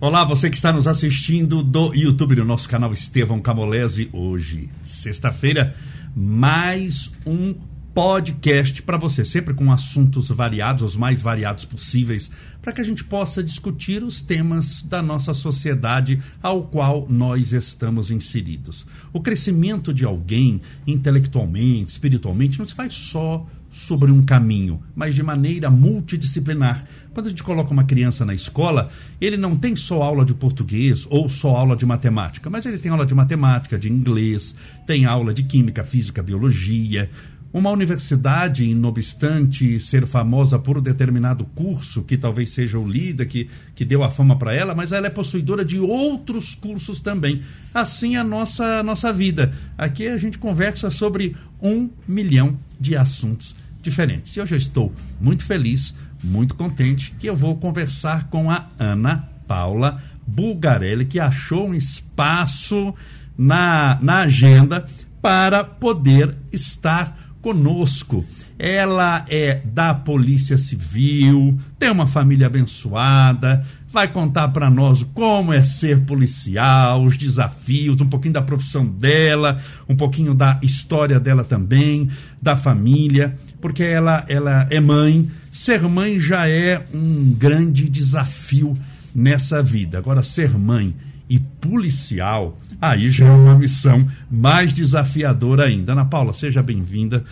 [0.00, 4.10] Olá, você que está nos assistindo do YouTube, no nosso canal Estevão Camolese.
[4.12, 5.74] Hoje, sexta-feira,
[6.16, 7.54] mais um
[7.94, 12.28] podcast para você, sempre com assuntos variados, os mais variados possíveis,
[12.60, 18.10] para que a gente possa discutir os temas da nossa sociedade ao qual nós estamos
[18.10, 18.84] inseridos.
[19.12, 25.22] O crescimento de alguém, intelectualmente, espiritualmente, não se faz só sobre um caminho, mas de
[25.22, 26.86] maneira multidisciplinar.
[27.12, 28.88] Quando a gente coloca uma criança na escola,
[29.20, 32.92] ele não tem só aula de português ou só aula de matemática, mas ele tem
[32.92, 34.54] aula de matemática, de inglês,
[34.86, 37.10] tem aula de química, física, biologia.
[37.52, 43.26] Uma universidade, não obstante ser famosa por um determinado curso, que talvez seja o líder
[43.26, 47.42] que, que deu a fama para ela, mas ela é possuidora de outros cursos também.
[47.72, 49.52] Assim a nossa, nossa vida.
[49.76, 54.34] Aqui a gente conversa sobre um milhão de assuntos diferentes.
[54.36, 59.28] E hoje eu estou muito feliz, muito contente que eu vou conversar com a Ana
[59.46, 62.94] Paula Bulgarelli, que achou um espaço
[63.36, 64.84] na, na agenda
[65.20, 68.24] para poder estar conosco.
[68.58, 75.62] Ela é da Polícia Civil, tem uma família abençoada, vai contar para nós como é
[75.62, 82.08] ser policial, os desafios, um pouquinho da profissão dela, um pouquinho da história dela também,
[82.44, 85.28] da família, porque ela, ela é mãe.
[85.50, 88.76] Ser mãe já é um grande desafio
[89.14, 89.96] nessa vida.
[89.96, 90.94] Agora, ser mãe
[91.28, 95.92] e policial, aí já é uma missão mais desafiadora ainda.
[95.92, 97.24] Ana Paula, seja bem-vinda.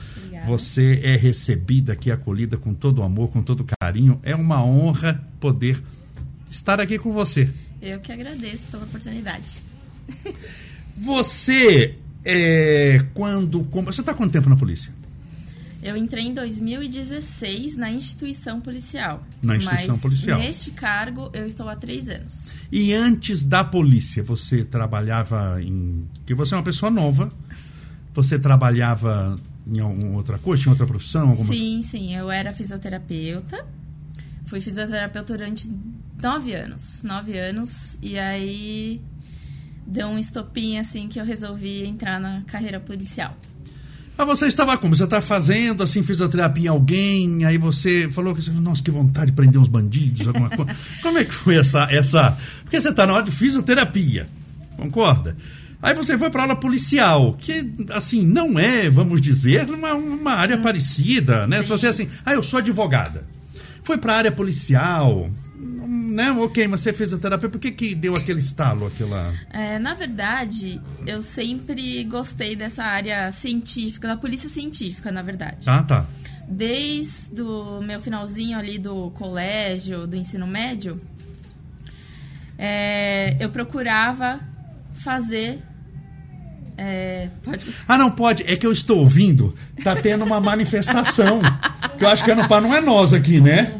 [0.46, 4.18] Você é recebida aqui, acolhida com todo o amor, com todo o carinho.
[4.24, 5.80] É uma honra poder
[6.50, 7.48] estar aqui com você.
[7.80, 9.62] Eu que agradeço pela oportunidade.
[10.98, 13.62] Você, é, quando.
[13.62, 14.92] Você está quanto tempo na polícia?
[15.82, 19.26] Eu entrei em 2016 na instituição policial.
[19.42, 20.38] Na instituição mas policial.
[20.38, 22.52] Neste cargo, eu estou há três anos.
[22.70, 26.08] E antes da polícia, você trabalhava em.
[26.14, 27.32] Porque você é uma pessoa nova.
[28.14, 30.62] Você trabalhava em alguma outra coisa?
[30.62, 31.30] Tinha outra profissão?
[31.30, 31.52] Alguma...
[31.52, 32.14] Sim, sim.
[32.14, 33.66] Eu era fisioterapeuta.
[34.46, 35.68] Fui fisioterapeuta durante
[36.22, 37.02] nove anos.
[37.02, 37.98] Nove anos.
[38.00, 39.00] E aí
[39.84, 43.36] deu um estopim assim que eu resolvi entrar na carreira policial.
[44.16, 44.94] Ah, você estava como?
[44.94, 49.32] Você está fazendo assim fisioterapia em alguém, aí você falou que nossa, que vontade de
[49.32, 50.76] prender uns bandidos, alguma coisa.
[51.02, 52.36] como é que foi essa essa?
[52.62, 54.28] Porque você está na hora de fisioterapia.
[54.76, 55.36] Concorda?
[55.82, 60.56] Aí você foi para aula policial, que assim não é, vamos dizer, uma, uma área
[60.56, 60.62] hum.
[60.62, 61.62] parecida, né?
[61.62, 63.26] Se você é assim, ah, eu sou advogada.
[63.82, 65.28] Foi para a área policial,
[66.12, 66.30] né?
[66.32, 69.32] Ok, mas você fez a terapia, por que, que deu aquele estalo, aquela...
[69.50, 75.60] É, na verdade, eu sempre gostei dessa área científica, da polícia científica, na verdade.
[75.66, 76.06] Ah, tá.
[76.48, 81.00] Desde o meu finalzinho ali do colégio, do ensino médio,
[82.58, 84.40] é, eu procurava
[84.92, 85.62] fazer
[86.76, 87.66] é, pode...
[87.86, 88.44] Ah, não pode.
[88.50, 89.54] É que eu estou ouvindo.
[89.84, 91.40] Tá tendo uma manifestação.
[91.98, 93.74] que eu acho que é no não é nós aqui, né?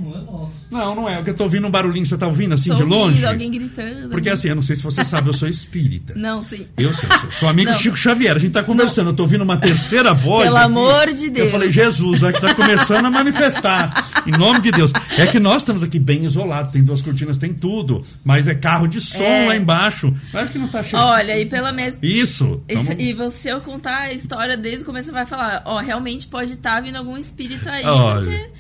[0.73, 1.23] Não, não é.
[1.25, 3.11] Eu tô ouvindo um barulhinho, você tá ouvindo assim tô de longe?
[3.11, 4.09] Ouvindo, alguém gritando.
[4.09, 6.15] Porque assim, eu não sei se você sabe, eu sou espírita.
[6.17, 6.67] Não, sim.
[6.79, 7.79] Eu sei, sou, sou amigo não.
[7.79, 8.35] Chico Xavier.
[8.35, 9.13] A gente tá conversando, não.
[9.13, 10.45] eu tô ouvindo uma terceira voz.
[10.45, 11.47] Pelo aqui, amor de Deus.
[11.47, 14.03] Eu falei, Jesus, é que tá começando a manifestar.
[14.27, 14.91] em nome de Deus.
[15.19, 18.03] É que nós estamos aqui bem isolados, tem duas cortinas, tem tudo.
[18.25, 19.49] Mas é carro de som é.
[19.49, 20.15] lá embaixo.
[20.33, 21.03] Mas que não tá cheio.
[21.03, 22.01] Olha, e pela mesma.
[22.03, 22.63] Isso.
[22.73, 22.97] Vamos...
[22.99, 26.53] E você eu contar a história desde o começo, você vai falar, ó, realmente pode
[26.53, 27.85] estar tá vindo algum espírito aí.
[27.85, 28.23] Olha.
[28.23, 28.51] Porque...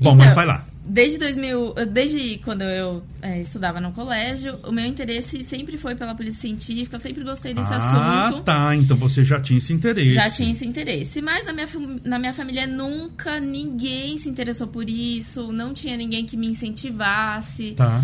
[0.00, 4.72] Bom, então, mas vai lá desde 2000, desde quando eu é, estudava no colégio, o
[4.72, 8.40] meu interesse sempre foi pela polícia científica, eu sempre gostei desse ah, assunto.
[8.40, 10.12] Ah, tá, então você já tinha esse interesse.
[10.12, 11.68] Já tinha esse interesse, mas na minha,
[12.04, 17.72] na minha família nunca ninguém se interessou por isso, não tinha ninguém que me incentivasse.
[17.72, 18.02] Tá.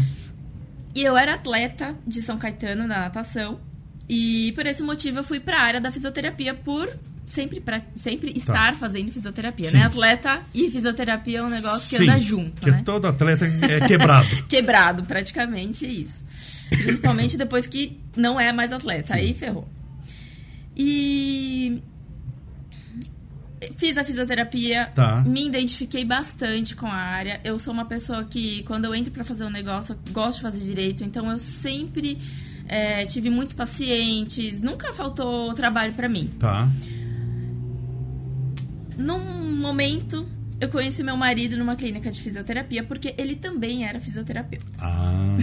[0.94, 3.60] E eu era atleta de São Caetano na natação,
[4.08, 6.88] e por esse motivo eu fui para a área da fisioterapia por
[7.26, 8.78] sempre, pra, sempre estar tá.
[8.78, 9.76] fazendo fisioterapia, Sim.
[9.76, 9.84] né?
[9.84, 12.82] Atleta e fisioterapia é um negócio que Sim, anda junto, que né?
[12.84, 14.28] todo atleta é quebrado.
[14.48, 16.24] quebrado, praticamente isso.
[16.68, 19.20] Principalmente depois que não é mais atleta, Sim.
[19.20, 19.68] aí ferrou.
[20.76, 21.82] E
[23.76, 25.22] fiz a fisioterapia, tá.
[25.22, 27.40] me identifiquei bastante com a área.
[27.44, 30.42] Eu sou uma pessoa que, quando eu entro para fazer um negócio, eu gosto de
[30.42, 32.18] fazer direito, então eu sempre
[32.66, 36.28] é, tive muitos pacientes, nunca faltou trabalho para mim.
[36.38, 36.68] Tá
[38.96, 40.26] num momento,
[40.60, 44.66] eu conheci meu marido numa clínica de fisioterapia, porque ele também era fisioterapeuta.
[44.78, 45.38] Ah.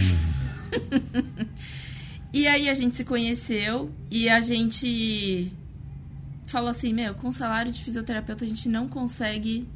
[2.32, 5.52] e aí a gente se conheceu e a gente
[6.46, 9.68] falou assim, meu, com salário de fisioterapeuta a gente não consegue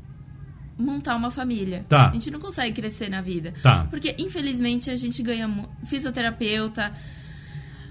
[0.76, 1.84] montar uma família.
[1.88, 2.10] Tá.
[2.10, 3.54] A gente não consegue crescer na vida.
[3.62, 3.86] Tá.
[3.90, 5.48] Porque, infelizmente, a gente ganha
[5.84, 6.92] fisioterapeuta,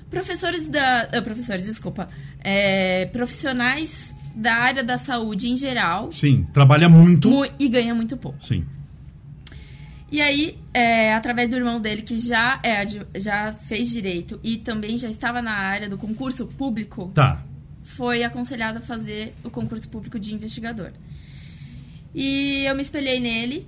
[0.09, 1.09] professores da.
[1.13, 2.07] ah, professores, desculpa.
[2.43, 7.29] é, profissionais da área da saúde em geral Sim, trabalha muito.
[7.29, 8.43] mu- e ganha muito pouco.
[8.43, 8.65] Sim.
[10.11, 12.85] E aí, é, através do irmão dele, que já, é,
[13.19, 17.43] já fez direito e também já estava na área do concurso público, Tá.
[17.81, 20.91] foi aconselhado a fazer o concurso público de investigador.
[22.13, 23.67] E eu me espelhei nele.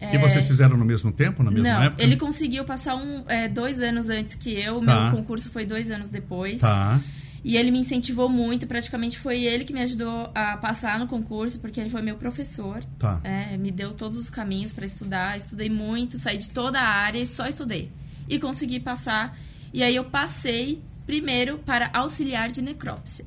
[0.00, 1.72] E vocês fizeram no mesmo tempo, na mesma É.
[1.72, 2.02] Não, época?
[2.02, 4.80] ele conseguiu passar um, é, dois anos antes que eu.
[4.82, 5.10] Tá.
[5.10, 6.60] Meu concurso foi dois anos depois.
[6.60, 7.00] Tá.
[7.48, 8.66] E ele me incentivou muito.
[8.66, 12.82] Praticamente foi ele que me ajudou a passar no concurso, porque ele foi meu professor.
[12.98, 13.20] Tá.
[13.22, 15.38] É, me deu todos os caminhos para estudar.
[15.38, 17.88] Estudei muito, saí de toda a área e só estudei.
[18.28, 19.38] E consegui passar.
[19.72, 23.24] E aí eu passei primeiro para auxiliar de necrópsia.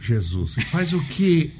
[0.00, 1.52] Jesus, faz o que?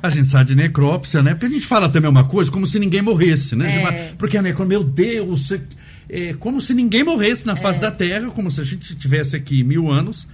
[0.00, 1.32] a gente sabe de necrópsia, né?
[1.34, 3.80] Porque a gente fala também uma coisa, como se ninguém morresse, né?
[3.80, 3.82] É.
[3.82, 5.60] fala, Porque a necrópsia, meu Deus, é,
[6.08, 7.56] é como se ninguém morresse na É.
[7.56, 10.28] face da Terra, como se a gente tivesse aqui mil anos.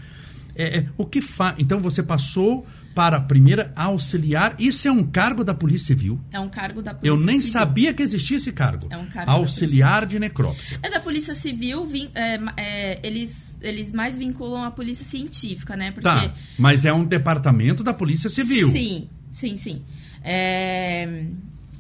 [0.55, 1.57] É, é, o que faz?
[1.59, 4.55] Então você passou para a primeira auxiliar.
[4.59, 6.21] Isso é um cargo da Polícia Civil.
[6.31, 7.53] É um cargo da Polícia Eu nem Civil.
[7.53, 8.87] sabia que existia esse cargo.
[8.91, 10.79] É um cargo auxiliar de necrópsia.
[10.83, 15.91] É da Polícia Civil, vin- é, é, eles, eles mais vinculam a Polícia Científica, né?
[15.91, 16.33] Porque Tá.
[16.59, 18.71] Mas é um departamento da Polícia Civil.
[18.71, 19.83] Sim, sim, sim.
[20.23, 21.25] É,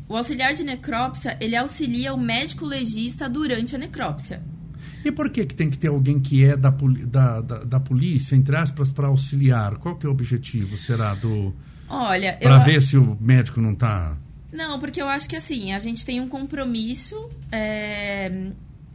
[0.08, 4.42] O auxiliar de necrópsia, ele auxilia o médico legista durante a necrópsia.
[5.04, 8.36] E por que, que tem que ter alguém que é da, da, da, da polícia,
[8.36, 9.76] entre aspas, para auxiliar?
[9.76, 10.76] Qual que é o objetivo?
[10.76, 11.54] Será do.
[11.88, 12.48] Olha, eu...
[12.48, 14.16] Para ver se o médico não tá.
[14.52, 18.50] Não, porque eu acho que assim, a gente tem um compromisso é,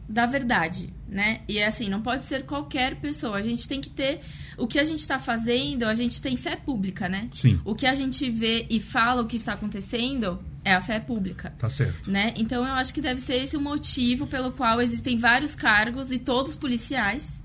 [0.08, 1.40] da verdade, né?
[1.48, 3.36] E assim, não pode ser qualquer pessoa.
[3.36, 4.20] A gente tem que ter.
[4.56, 7.28] O que a gente está fazendo, a gente tem fé pública, né?
[7.32, 7.60] Sim.
[7.64, 11.52] O que a gente vê e fala o que está acontecendo é a fé pública.
[11.58, 12.10] Tá certo.
[12.10, 12.32] Né?
[12.36, 16.18] Então eu acho que deve ser esse o motivo pelo qual existem vários cargos e
[16.18, 17.42] todos policiais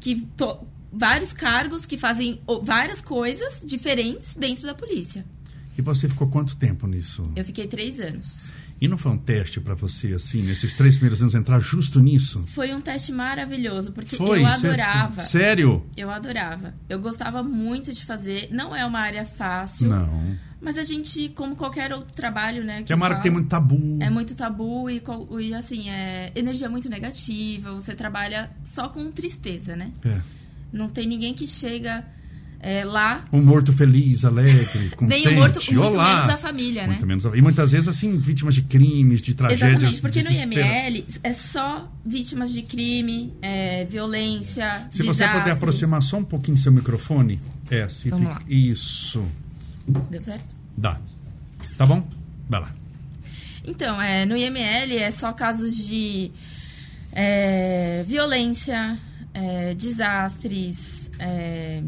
[0.00, 5.24] que to- vários cargos que fazem várias coisas diferentes dentro da polícia.
[5.76, 7.30] E você ficou quanto tempo nisso?
[7.36, 8.48] Eu fiquei três anos.
[8.80, 12.44] E não foi um teste para você, assim, nesses três primeiros anos, entrar justo nisso?
[12.46, 14.42] Foi um teste maravilhoso porque Foi?
[14.42, 15.22] eu adorava.
[15.22, 15.86] Sério?
[15.96, 16.74] Eu adorava.
[16.88, 18.48] Eu gostava muito de fazer.
[18.52, 20.38] Não é uma área fácil, Não.
[20.60, 22.82] Mas a gente, como qualquer outro trabalho, né?
[22.82, 23.98] Que é uma área que tem muito tabu.
[24.00, 25.02] É muito tabu e,
[25.40, 27.72] e, assim, é energia muito negativa.
[27.74, 29.92] Você trabalha só com tristeza, né?
[30.04, 30.20] É.
[30.72, 32.04] Não tem ninguém que chega
[32.58, 35.24] é, lá, Um morto feliz, alegre, contente.
[35.26, 36.16] nem o morto, muito Olá.
[36.16, 36.88] menos a família, né?
[36.94, 39.92] Muito menos a- E muitas vezes, assim, vítimas de crimes, de tragédias.
[39.92, 40.30] Exatamente, porque no.
[40.32, 45.38] IML é só vítimas de crime, é, violência, Se você desastre.
[45.40, 47.38] puder aproximar só um pouquinho seu microfone.
[47.70, 48.40] É, se Vamos lá.
[48.48, 49.22] Isso.
[50.10, 50.54] Deu certo?
[50.76, 51.00] Dá.
[51.76, 52.06] Tá bom?
[52.48, 52.72] Vai lá.
[53.64, 56.30] Então, é, no IML é só casos de
[57.12, 58.96] é, violência,
[59.34, 61.82] é, desastres, é,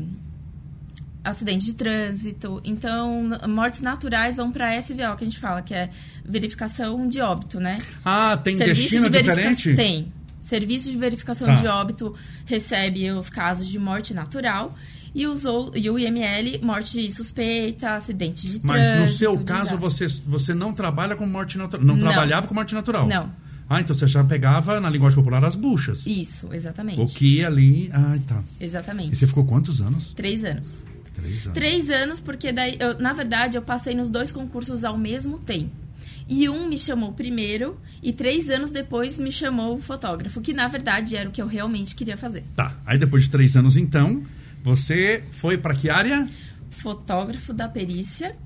[1.22, 2.60] acidentes de trânsito.
[2.64, 5.90] Então, mortes naturais vão para SVO, que a gente fala, que é
[6.24, 7.80] verificação de óbito, né?
[8.04, 9.76] Ah, tem destino verifica- diferente?
[9.76, 10.08] Tem.
[10.40, 11.54] Serviço de verificação Tá.
[11.56, 12.14] de óbito
[12.46, 14.74] recebe os casos de morte natural
[15.22, 19.00] e, os, ou- e o IML, morte suspeita, acidente de Mas trânsito.
[19.00, 20.06] no seu caso, desastre.
[20.06, 21.84] você, você não trabalha com morte natural.
[21.84, 22.00] Não, Não.
[22.06, 23.06] trabalhava com morte natural?
[23.06, 23.30] Não.
[23.70, 26.06] Ah, então você já pegava, na linguagem popular, as buchas.
[26.06, 27.00] Isso, exatamente.
[27.00, 27.90] O que ali.
[27.92, 28.42] Ah, tá.
[28.58, 29.14] E Exatamente.
[29.16, 30.12] você ficou quantos anos?
[30.16, 30.84] Três anos.
[31.12, 31.52] Três anos.
[31.54, 35.70] Três anos, porque daí, eu, na verdade, eu passei nos dois concursos ao mesmo tempo.
[36.30, 40.68] E um me chamou primeiro, e três anos depois me chamou o fotógrafo, que na
[40.68, 42.44] verdade era o que eu realmente queria fazer.
[42.54, 42.74] Tá.
[42.86, 44.22] Aí depois de três anos, então,
[44.68, 46.28] você foi pra que área?
[46.70, 48.36] Fotógrafo da perícia,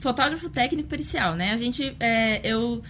[0.00, 1.52] fotógrafo técnico pericial, né?
[1.52, 2.82] A gente, é, eu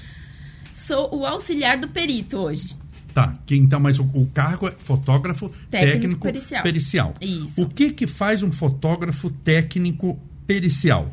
[0.72, 2.76] sou o auxiliar do perito hoje.
[3.12, 3.36] Tá.
[3.44, 6.62] Que, então, mas o, o cargo é fotógrafo técnico, Técnico pericial.
[6.62, 7.14] pericial.
[7.20, 7.62] Isso.
[7.62, 11.10] O que que faz um fotógrafo técnico pericial?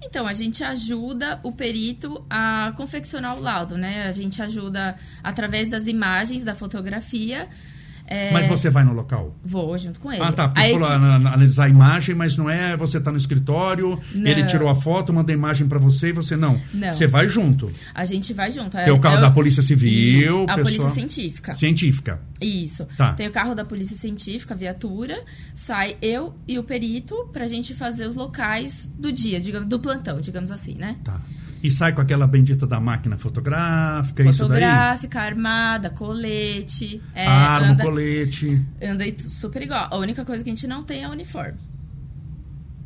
[0.00, 4.06] Então, a gente ajuda o perito a confeccionar o laudo, né?
[4.06, 7.48] A gente ajuda através das imagens da fotografia.
[8.06, 9.34] É, Mas você vai no local?
[9.44, 10.22] Vou junto com ele.
[10.22, 10.48] Ah, tá.
[10.48, 13.98] Porque você falou equipe- ana- analisar a imagem, mas não é você tá no escritório,
[14.14, 14.30] Não.
[14.30, 16.60] ele tirou a foto, manda a imagem pra você e você não.
[16.72, 16.90] Não.
[16.90, 17.70] Você vai junto.
[17.94, 18.70] A gente vai junto.
[18.76, 21.54] Tem o carro da Polícia Civil, Isso, a pessoal- Polícia Científica.
[21.54, 22.20] Científica.
[22.40, 22.86] Isso.
[22.96, 23.12] Tá.
[23.14, 25.22] Tem o carro da Polícia Científica, viatura.
[25.54, 30.20] Sai eu e o perito pra gente fazer os locais do dia, digamos, do plantão,
[30.20, 30.96] digamos assim, né?
[31.04, 31.20] Tá.
[31.66, 34.60] E sai com aquela bendita da máquina fotográfica, isso daí?
[34.60, 37.02] Fotográfica, armada, colete.
[37.12, 38.64] é, Arma, anda, colete.
[38.80, 39.88] anda tu- super igual.
[39.90, 41.58] A única coisa que a gente não tem é o uniforme.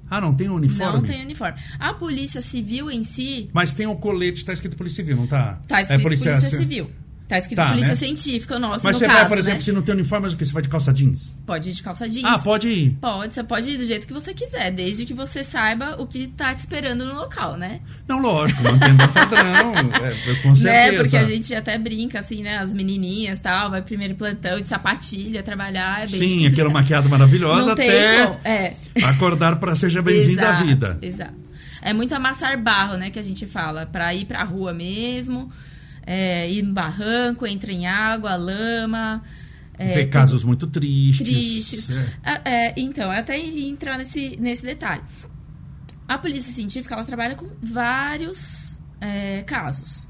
[0.08, 0.92] Ah, não tem uniforme?
[0.94, 1.58] Não tem uniforme.
[1.78, 3.50] A Polícia Civil em si.
[3.52, 5.60] Mas tem o colete, tá escrito Polícia Civil, não tá?
[5.68, 6.90] Tá escrito é Polícia, Polícia Civil.
[7.30, 7.94] Tá escrito tá, Polícia né?
[7.94, 9.64] Científica, nosso, Mas você caso, vai, por exemplo, né?
[9.64, 10.44] se não tem uniforme, mas o que?
[10.44, 11.32] Você vai de calça jeans?
[11.46, 12.24] Pode ir de calça jeans.
[12.26, 12.90] Ah, pode ir?
[13.00, 16.26] Pode, você pode ir do jeito que você quiser, desde que você saiba o que
[16.26, 17.82] tá te esperando no local, né?
[18.08, 19.72] Não, lógico, mantendo o padrão,
[20.02, 20.90] é, com certeza.
[20.90, 20.98] Né?
[20.98, 22.58] Porque a gente até brinca, assim, né?
[22.58, 27.62] As menininhas tal, vai primeiro plantão de sapatilha, trabalhar, é bem Sim, aquela maquiada maravilhosa
[27.62, 28.74] não até tem, é.
[29.04, 30.98] acordar para seja bem-vindo à vida.
[31.00, 31.38] Exato.
[31.80, 35.48] É muito amassar barro, né, que a gente fala, para ir pra rua mesmo
[36.12, 39.22] é, ir no barranco, entra em água, lama.
[39.78, 41.24] É, Vê casos muito tristes.
[41.24, 41.90] Tristes.
[42.24, 42.40] É.
[42.44, 45.02] É, então, até entrar nesse, nesse detalhe.
[46.08, 50.08] A polícia científica ela trabalha com vários é, casos.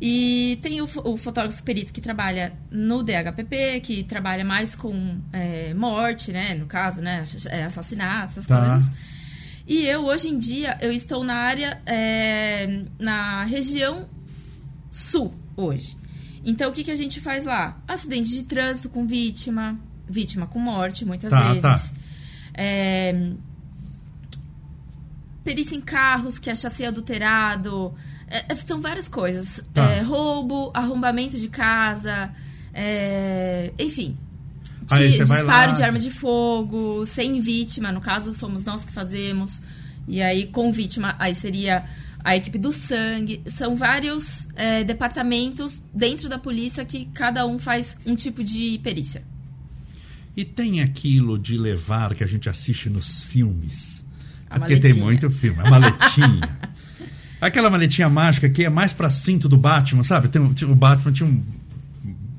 [0.00, 5.74] E tem o, o, fotógrafo perito que trabalha no DHPP, que trabalha mais com é,
[5.74, 6.54] morte, né?
[6.54, 7.22] No caso, né?
[7.50, 8.58] É, assassinato, essas tá.
[8.58, 8.90] coisas.
[9.68, 14.08] E eu, hoje em dia, eu estou na área, é, na região
[14.92, 15.96] sul hoje.
[16.44, 17.80] Então, o que, que a gente faz lá?
[17.88, 21.62] Acidente de trânsito com vítima, vítima com morte, muitas tá, vezes.
[21.62, 21.82] Tá.
[22.54, 23.32] É,
[25.42, 27.94] perícia em carros, que é chassi adulterado.
[28.28, 29.62] É, é são várias coisas.
[29.72, 29.90] Tá.
[29.90, 32.30] É, roubo, arrombamento de casa,
[32.74, 34.18] é, enfim.
[34.90, 35.66] Aí de, disparo lá.
[35.68, 39.62] de arma de fogo, sem vítima, no caso somos nós que fazemos.
[40.08, 41.84] E aí, com vítima, aí seria
[42.24, 43.42] a equipe do sangue.
[43.46, 49.22] São vários é, departamentos dentro da polícia que cada um faz um tipo de perícia.
[50.36, 54.02] E tem aquilo de levar que a gente assiste nos filmes.
[54.48, 54.94] A porque maletinha.
[54.94, 56.58] tem muito filme, a maletinha.
[57.40, 60.28] Aquela maletinha mágica que é mais pra cinto do Batman, sabe?
[60.28, 61.42] Tem, o Batman tinha um,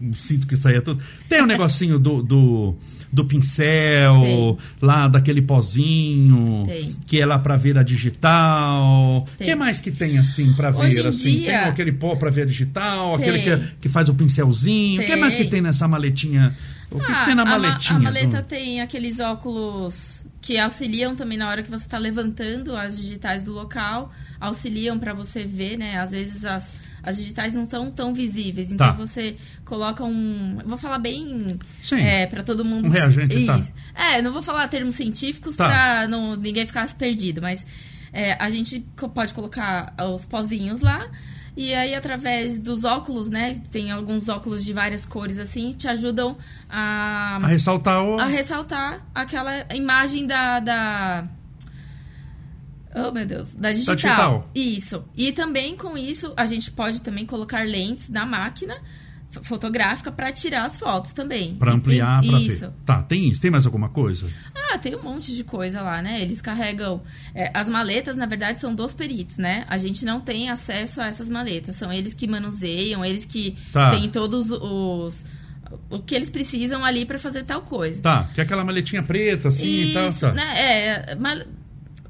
[0.01, 1.03] um cinto que saía tudo.
[1.27, 2.77] Tem um negocinho do, do
[3.13, 4.57] do pincel, Tem.
[4.81, 6.95] lá daquele pozinho, tem.
[7.05, 9.23] que é lá para ver a digital.
[9.39, 11.41] O que mais que tem assim para ver assim?
[11.41, 13.29] Dia, tem aquele pó para ver a digital, tem.
[13.29, 15.03] aquele que, que faz o pincelzinho.
[15.03, 16.57] O que mais que tem nessa maletinha?
[16.89, 17.99] O que, ah, que tem na maletinha?
[17.99, 18.47] A, a maleta do...
[18.47, 23.53] tem aqueles óculos que auxiliam também na hora que você está levantando as digitais do
[23.53, 25.99] local, auxiliam para você ver, né?
[25.99, 28.71] Às vezes as as digitais não são tão visíveis.
[28.71, 28.93] Então tá.
[28.93, 30.57] você coloca um.
[30.65, 31.59] Vou falar bem
[31.91, 32.87] é, para todo mundo.
[32.87, 33.61] Um reagente, tá.
[33.93, 35.67] É, não vou falar termos científicos tá.
[35.67, 37.65] para não, ninguém ficar perdido, mas
[38.13, 38.79] é, a gente
[39.13, 41.05] pode colocar os pozinhos lá.
[41.55, 43.61] E aí, através dos óculos, né?
[43.71, 46.35] Tem alguns óculos de várias cores, assim, te ajudam
[46.67, 47.37] a...
[47.43, 48.19] A ressaltar o...
[48.19, 51.27] A ressaltar aquela imagem da, da
[52.95, 53.53] Oh, meu Deus.
[53.53, 53.95] Da digital.
[53.95, 54.49] da digital.
[54.53, 55.03] Isso.
[55.15, 58.75] E também com isso, a gente pode também colocar lentes na máquina
[59.41, 61.55] fotográfica para tirar as fotos também.
[61.55, 62.69] Para ampliar, para ver.
[62.85, 63.41] Tá, tem isso.
[63.41, 64.29] Tem mais alguma coisa?
[64.53, 66.21] Ah, tem um monte de coisa lá, né?
[66.21, 67.01] Eles carregam...
[67.33, 69.65] É, as maletas, na verdade, são dos peritos, né?
[69.67, 71.75] A gente não tem acesso a essas maletas.
[71.75, 73.89] São eles que manuseiam, eles que tá.
[73.91, 75.25] têm todos os
[75.89, 77.99] o que eles precisam ali para fazer tal coisa.
[77.99, 80.13] Tá, que é aquela maletinha preta, assim Isso, e tal.
[80.13, 80.31] Tá.
[80.33, 80.53] Né?
[80.55, 81.17] É,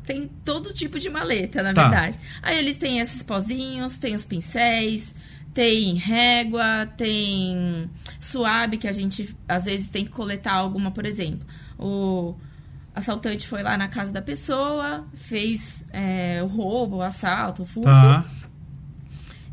[0.04, 1.84] tem todo tipo de maleta, na tá.
[1.84, 2.20] verdade.
[2.42, 5.16] Aí eles têm esses pozinhos, tem os pincéis,
[5.54, 11.46] tem régua, tem suave, que a gente às vezes tem que coletar alguma, por exemplo.
[11.78, 12.36] O
[12.94, 17.90] assaltante foi lá na casa da pessoa, fez é, o roubo, o assalto, o furto.
[17.90, 18.26] Tá.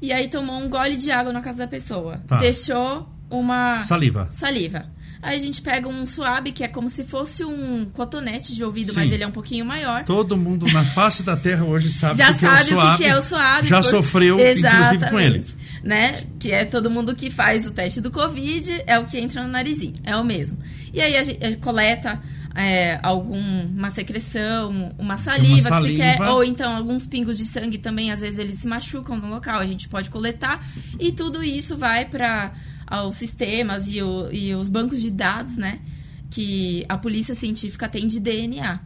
[0.03, 2.19] E aí tomou um gole de água na casa da pessoa.
[2.27, 2.39] Tá.
[2.39, 3.83] Deixou uma.
[3.83, 4.31] Saliva.
[4.33, 4.87] Saliva.
[5.23, 8.93] Aí a gente pega um suave, que é como se fosse um cotonete de ouvido,
[8.93, 9.01] Sim.
[9.01, 10.03] mas ele é um pouquinho maior.
[10.05, 12.95] Todo mundo na face da terra hoje sabe Já o que sabe é o suave.
[12.95, 13.69] o que é o suave.
[13.69, 13.91] Já por...
[13.91, 15.45] sofreu, inclusive, com ele.
[15.85, 16.23] Né?
[16.39, 19.49] Que é todo mundo que faz o teste do Covid, é o que entra no
[19.49, 19.97] narizinho.
[20.05, 20.59] É o mesmo.
[20.93, 22.19] E aí a gente, a gente coleta
[22.55, 25.89] é, alguma secreção, uma saliva, uma saliva.
[25.89, 29.17] que você quer, ou então alguns pingos de sangue também, às vezes eles se machucam
[29.17, 30.65] no local, a gente pode coletar.
[30.99, 32.53] E tudo isso vai para
[32.91, 35.81] aos sistemas e, o, e os bancos de dados, né?
[36.29, 38.81] Que a polícia científica tem de DNA.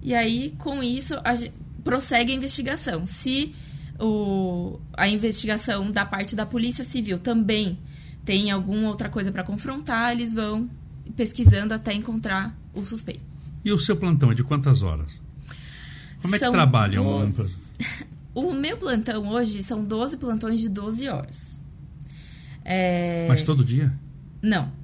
[0.00, 1.36] E aí, com isso, a,
[1.82, 3.04] prossegue a investigação.
[3.04, 3.54] Se
[3.98, 7.78] o, a investigação da parte da Polícia Civil também
[8.24, 10.70] tem alguma outra coisa para confrontar, eles vão
[11.16, 13.24] pesquisando até encontrar o suspeito.
[13.64, 15.20] E o seu plantão é de quantas horas?
[16.22, 17.00] Como é que trabalha?
[17.00, 17.56] Doze...
[18.32, 21.60] O meu plantão hoje são 12 plantões de 12 horas.
[22.64, 23.26] É...
[23.28, 23.92] Mas todo dia?
[24.42, 24.80] Não.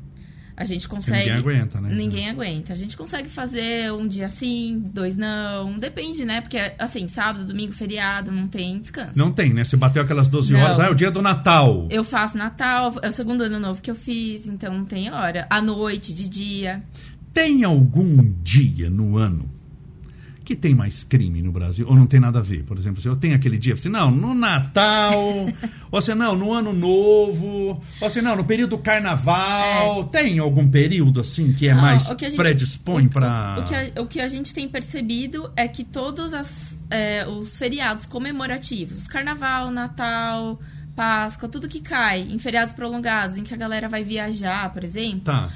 [0.57, 1.19] A gente consegue.
[1.19, 1.95] ninguém aguenta, né?
[1.95, 2.73] Ninguém aguenta.
[2.73, 5.77] A gente consegue fazer um dia sim, dois não.
[5.77, 6.41] Depende, né?
[6.41, 9.19] Porque, assim, sábado, domingo, feriado, não tem descanso.
[9.19, 9.65] Não tem, né?
[9.65, 10.61] Você bateu aquelas 12 não.
[10.61, 10.81] horas.
[10.81, 11.87] Ah, é o dia do Natal.
[11.91, 15.47] Eu faço Natal, é o segundo ano novo que eu fiz, então não tem hora.
[15.51, 16.83] À noite, de dia.
[17.35, 19.56] Tem algum dia no ano
[20.47, 21.85] que tem mais crime no Brasil?
[21.89, 22.63] Ou não tem nada a ver?
[22.63, 25.19] Por exemplo, eu tenho aquele dia, assim, não, no Natal,
[25.91, 30.03] ou assim, não, no Ano Novo, ou assim, não, no período do Carnaval.
[30.03, 30.05] É.
[30.05, 33.57] Tem algum período, assim, que é não, mais que gente, predispõe para...
[33.59, 37.27] O, o, que a, o que a gente tem percebido é que todos as, é,
[37.27, 40.61] os feriados comemorativos, Carnaval, Natal,
[40.95, 45.23] Páscoa, tudo que cai em feriados prolongados, em que a galera vai viajar, por exemplo...
[45.25, 45.51] Tá.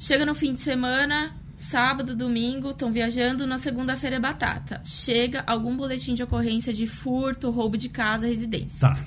[0.00, 1.32] Chega no fim de semana,
[1.62, 4.80] sábado, domingo, estão viajando, na segunda-feira é batata.
[4.84, 8.88] Chega algum boletim de ocorrência de furto, roubo de casa, residência.
[8.88, 8.98] Tá.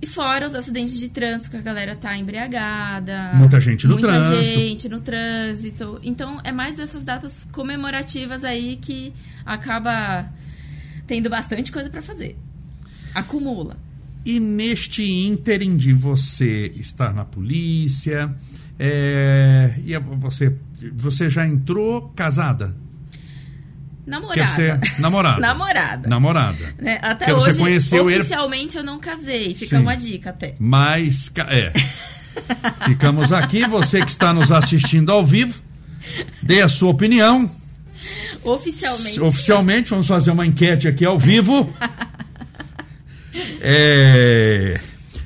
[0.00, 3.32] E fora os acidentes de trânsito, que a galera tá embriagada.
[3.34, 4.36] Muita gente no muita trânsito.
[4.36, 6.00] Muita gente no trânsito.
[6.04, 9.12] Então, é mais dessas datas comemorativas aí que
[9.44, 10.30] acaba
[11.06, 12.36] tendo bastante coisa para fazer.
[13.14, 13.76] Acumula.
[14.24, 18.32] E neste ínterim de você estar na polícia,
[18.78, 20.54] é, e você
[20.94, 22.76] você já entrou casada?
[24.06, 24.54] Namorada.
[24.54, 25.40] Ser namorada.
[25.40, 26.08] namorada.
[26.08, 26.74] Namorada.
[26.78, 26.98] Né?
[27.02, 28.86] Até Porque hoje, você conheceu oficialmente ele...
[28.86, 29.54] eu não casei.
[29.54, 29.82] Fica Sim.
[29.82, 30.54] uma dica até.
[30.58, 31.72] Mas, é.
[32.88, 33.68] Ficamos aqui.
[33.68, 35.60] Você que está nos assistindo ao vivo,
[36.42, 37.50] dê a sua opinião.
[38.42, 39.20] Oficialmente.
[39.20, 41.70] Oficialmente, vamos fazer uma enquete aqui ao vivo.
[43.60, 44.74] é...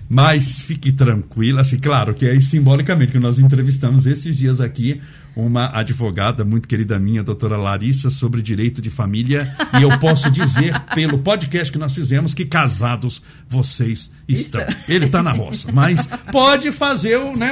[0.09, 5.00] Mas fique tranquila, assim, claro que é simbolicamente que nós entrevistamos esses dias aqui
[5.35, 9.55] uma advogada muito querida minha, a doutora Larissa, sobre direito de família.
[9.79, 14.65] E eu posso dizer, pelo podcast que nós fizemos, que casados vocês estão.
[14.89, 17.49] Ele está na roça, mas pode fazer o, né,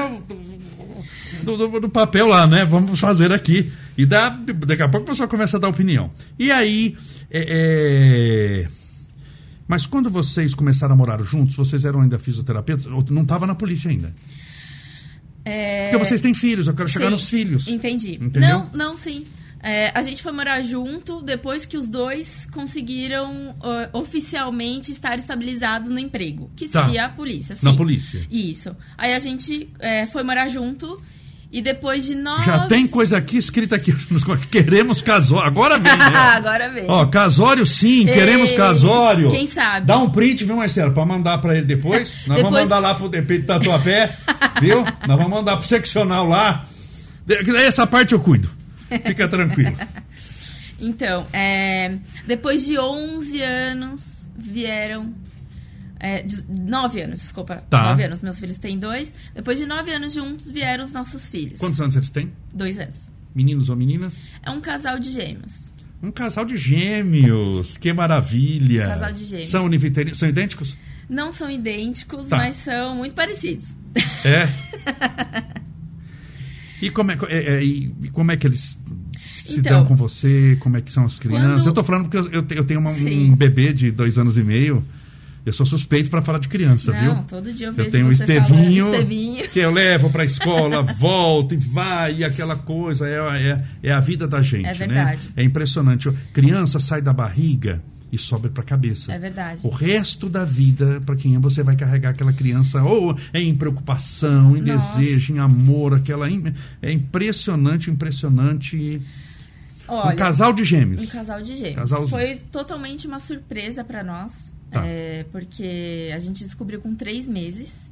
[1.42, 2.64] do, do, do, papel lá, né?
[2.64, 3.72] Vamos fazer aqui.
[3.96, 4.28] E dá,
[4.66, 6.10] daqui a pouco a pessoa começa a dar opinião.
[6.38, 6.96] E aí.
[7.30, 8.68] É, é...
[9.68, 12.86] Mas quando vocês começaram a morar juntos, vocês eram ainda fisioterapeutas?
[13.08, 14.12] Não estava na polícia ainda?
[15.44, 15.90] É...
[15.90, 17.68] Porque vocês têm filhos, eu quero chegar sim, nos filhos.
[17.68, 18.18] Entendi.
[18.20, 18.40] Entendeu?
[18.40, 19.24] Não, não, sim.
[19.62, 25.90] É, a gente foi morar junto depois que os dois conseguiram uh, oficialmente estar estabilizados
[25.90, 26.84] no emprego, que tá.
[26.84, 27.06] seria tá.
[27.06, 27.54] a polícia.
[27.54, 27.66] Sim.
[27.66, 28.26] Na polícia.
[28.30, 28.74] Isso.
[28.96, 31.00] Aí a gente é, foi morar junto
[31.52, 32.44] e depois de nove...
[32.46, 33.92] Já tem coisa aqui escrita aqui.
[34.50, 35.46] Queremos casório.
[35.46, 36.16] Agora vem, né?
[36.36, 36.84] Agora vem.
[36.88, 39.30] Ó, casório sim, Ei, queremos casório.
[39.30, 39.86] Quem sabe?
[39.86, 40.92] Dá um print, viu, Marcelo?
[40.92, 42.26] Pra mandar pra ele depois.
[42.26, 42.42] Nós depois...
[42.42, 44.16] vamos mandar lá pro DP de Tatuapé,
[44.60, 44.84] viu?
[45.06, 46.64] Nós vamos mandar pro seccional lá.
[47.66, 48.50] Essa parte eu cuido.
[49.06, 49.76] Fica tranquilo.
[50.80, 51.94] então, é,
[52.26, 55.12] depois de 11 anos, vieram
[56.00, 57.62] é, nove anos, desculpa.
[57.68, 57.90] Tá.
[57.90, 58.22] Nove anos.
[58.22, 59.12] Meus filhos têm dois.
[59.34, 61.60] Depois de nove anos juntos, vieram os nossos filhos.
[61.60, 62.32] Quantos anos eles têm?
[62.52, 63.12] Dois anos.
[63.34, 64.14] Meninos ou meninas?
[64.42, 65.64] É um casal de gêmeos.
[66.02, 67.76] Um casal de gêmeos.
[67.76, 68.86] Que maravilha.
[68.86, 69.48] Um casal de gêmeos.
[69.50, 69.70] São,
[70.14, 70.76] são idênticos?
[71.08, 72.38] Não são idênticos, tá.
[72.38, 73.76] mas são muito parecidos.
[74.24, 74.48] É?
[76.80, 78.78] e, como é, é, é, e como é que eles
[79.18, 80.56] se então, dão com você?
[80.60, 81.62] Como é que são as crianças?
[81.62, 81.66] Quando...
[81.66, 84.82] Eu tô falando porque eu, eu tenho uma, um bebê de dois anos e meio.
[85.50, 87.24] Eu sou suspeito para falar de criança, Não, viu?
[87.24, 90.82] todo dia eu vejo Eu tenho o Estevinho, Estevinho, que eu levo para a escola,
[90.94, 93.08] volta e vai, e aquela coisa.
[93.08, 93.16] É,
[93.50, 95.26] é, é a vida da gente, é verdade.
[95.26, 95.32] né?
[95.36, 96.10] É impressionante.
[96.32, 97.82] Criança sai da barriga
[98.12, 99.12] e sobe para a cabeça.
[99.12, 99.60] É verdade.
[99.64, 104.56] O resto da vida, para quem é, você vai carregar aquela criança ou em preocupação,
[104.56, 104.98] em Nossa.
[104.98, 106.28] desejo, em amor, aquela
[106.82, 109.00] é impressionante, impressionante.
[109.86, 111.02] Olha, um casal de gêmeos.
[111.02, 111.76] Um casal de gêmeos.
[111.76, 112.08] Casalzinho.
[112.08, 114.52] Foi totalmente uma surpresa para nós.
[114.70, 114.86] Tá.
[114.86, 117.90] É, porque a gente descobriu com três meses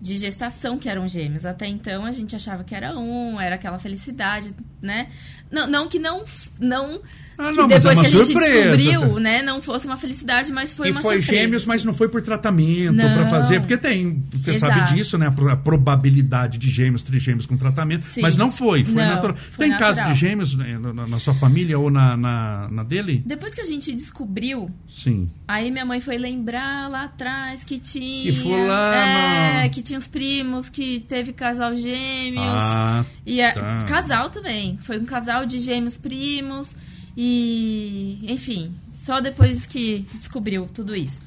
[0.00, 1.44] de gestação que eram gêmeos.
[1.44, 5.08] Até então a gente achava que era um, era aquela felicidade, né?
[5.50, 6.24] Não, não que não.
[6.58, 7.00] não
[7.38, 8.76] ah, não, que depois é que a gente surpresa.
[8.76, 11.42] descobriu, né, não fosse uma felicidade, mas foi e uma foi surpresa.
[11.42, 14.74] gêmeos, mas não foi por tratamento para fazer, porque tem, você Exato.
[14.74, 18.22] sabe disso, né, a probabilidade de gêmeos, trigêmeos com tratamento, Sim.
[18.22, 19.36] mas não foi, foi não, natural.
[19.36, 19.94] Foi tem natural.
[19.94, 23.22] caso de gêmeos né, na, na, sua família ou na, na, na, dele?
[23.24, 25.30] Depois que a gente descobriu, Sim.
[25.46, 28.68] Aí minha mãe foi lembrar lá atrás que tinha, que fulano.
[28.68, 32.44] é, que tinha os primos que teve casal gêmeos.
[32.46, 33.84] Ah, e tá.
[33.88, 36.76] casal também, foi um casal de gêmeos primos.
[37.16, 41.20] E, enfim, só depois que descobriu tudo isso.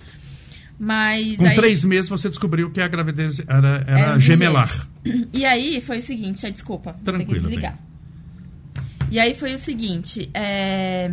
[0.80, 1.38] Mas.
[1.38, 4.72] Com aí, três meses você descobriu que a gravidez era, era, era gemelar.
[5.34, 7.74] E aí foi o seguinte, aí, desculpa, Tranquilo, vou desligar.
[7.74, 7.82] Bem.
[9.10, 11.12] E aí foi o seguinte, é,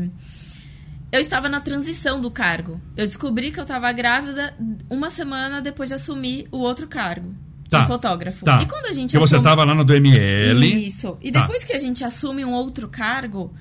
[1.11, 2.81] eu estava na transição do cargo.
[2.97, 4.55] Eu descobri que eu estava grávida
[4.91, 7.35] uma semana depois de assumir o outro cargo.
[7.69, 8.45] Tá, de fotógrafo.
[8.45, 8.63] Tá.
[8.63, 9.29] E quando a gente que assume...
[9.29, 10.87] você estava lá no DML.
[10.87, 11.19] Isso.
[11.21, 11.43] E tá.
[11.43, 13.53] depois que a gente assume um outro cargo,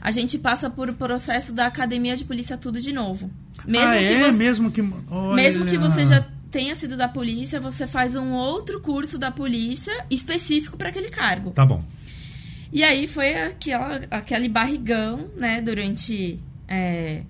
[0.00, 3.30] a gente passa por processo da academia de polícia tudo de novo.
[3.66, 4.22] Mesmo ah, que é?
[4.22, 4.80] Você, mesmo que...
[5.10, 5.34] Olha.
[5.34, 9.92] Mesmo que você já tenha sido da polícia, você faz um outro curso da polícia
[10.10, 11.50] específico para aquele cargo.
[11.50, 11.84] Tá bom.
[12.72, 17.22] E aí foi aquela, aquele barrigão, né, durante é,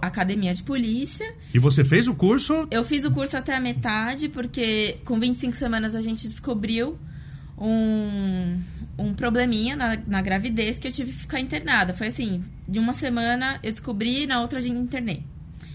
[0.00, 1.34] academia de polícia.
[1.52, 2.66] E você fez o curso?
[2.70, 6.98] Eu fiz o curso até a metade, porque com 25 semanas a gente descobriu
[7.58, 8.60] um,
[8.98, 11.94] um probleminha na, na gravidez que eu tive que ficar internada.
[11.94, 15.24] Foi assim, de uma semana eu descobri, na outra a gente internei.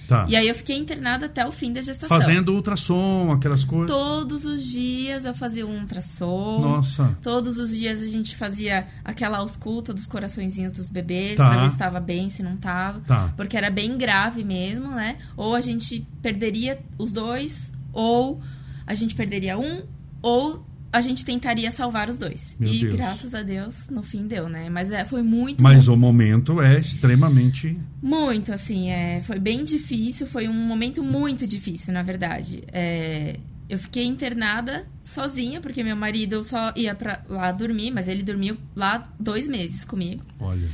[0.08, 0.26] Tá.
[0.30, 2.18] E aí eu fiquei internada até o fim da gestação.
[2.18, 3.96] Fazendo ultrassom, aquelas coisas?
[3.96, 6.62] Todos os dias eu fazia um ultrassom.
[6.62, 7.18] Nossa.
[7.22, 11.50] Todos os dias a gente fazia aquela ausculta dos coraçõezinhos dos bebês tá.
[11.50, 13.02] pra ver se estava bem, se não estava.
[13.02, 13.34] Tá.
[13.36, 15.18] Porque era bem grave mesmo, né?
[15.36, 18.42] Ou a gente perderia os dois, ou
[18.86, 19.82] a gente perderia um,
[20.22, 22.56] ou a gente tentaria salvar os dois.
[22.60, 22.96] Meu e Deus.
[22.96, 24.70] graças a Deus, no fim deu, né?
[24.70, 25.62] Mas é, foi muito.
[25.62, 27.78] Mas o momento é extremamente.
[28.02, 32.64] Muito, assim, é, foi bem difícil, foi um momento muito difícil, na verdade.
[32.72, 33.38] É,
[33.70, 38.58] eu fiquei internada sozinha, porque meu marido só ia pra lá dormir, mas ele dormiu
[38.76, 40.24] lá dois meses comigo.
[40.40, 40.68] Olha.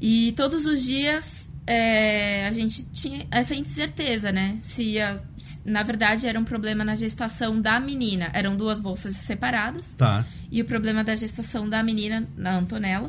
[0.00, 1.39] E todos os dias
[1.72, 4.58] é, a gente tinha essa incerteza, né?
[4.60, 8.28] Se, a, se, na verdade era um problema na gestação da menina.
[8.32, 9.94] Eram duas bolsas separadas.
[9.96, 10.24] Tá.
[10.50, 13.08] E o problema da gestação da menina, na Antonella,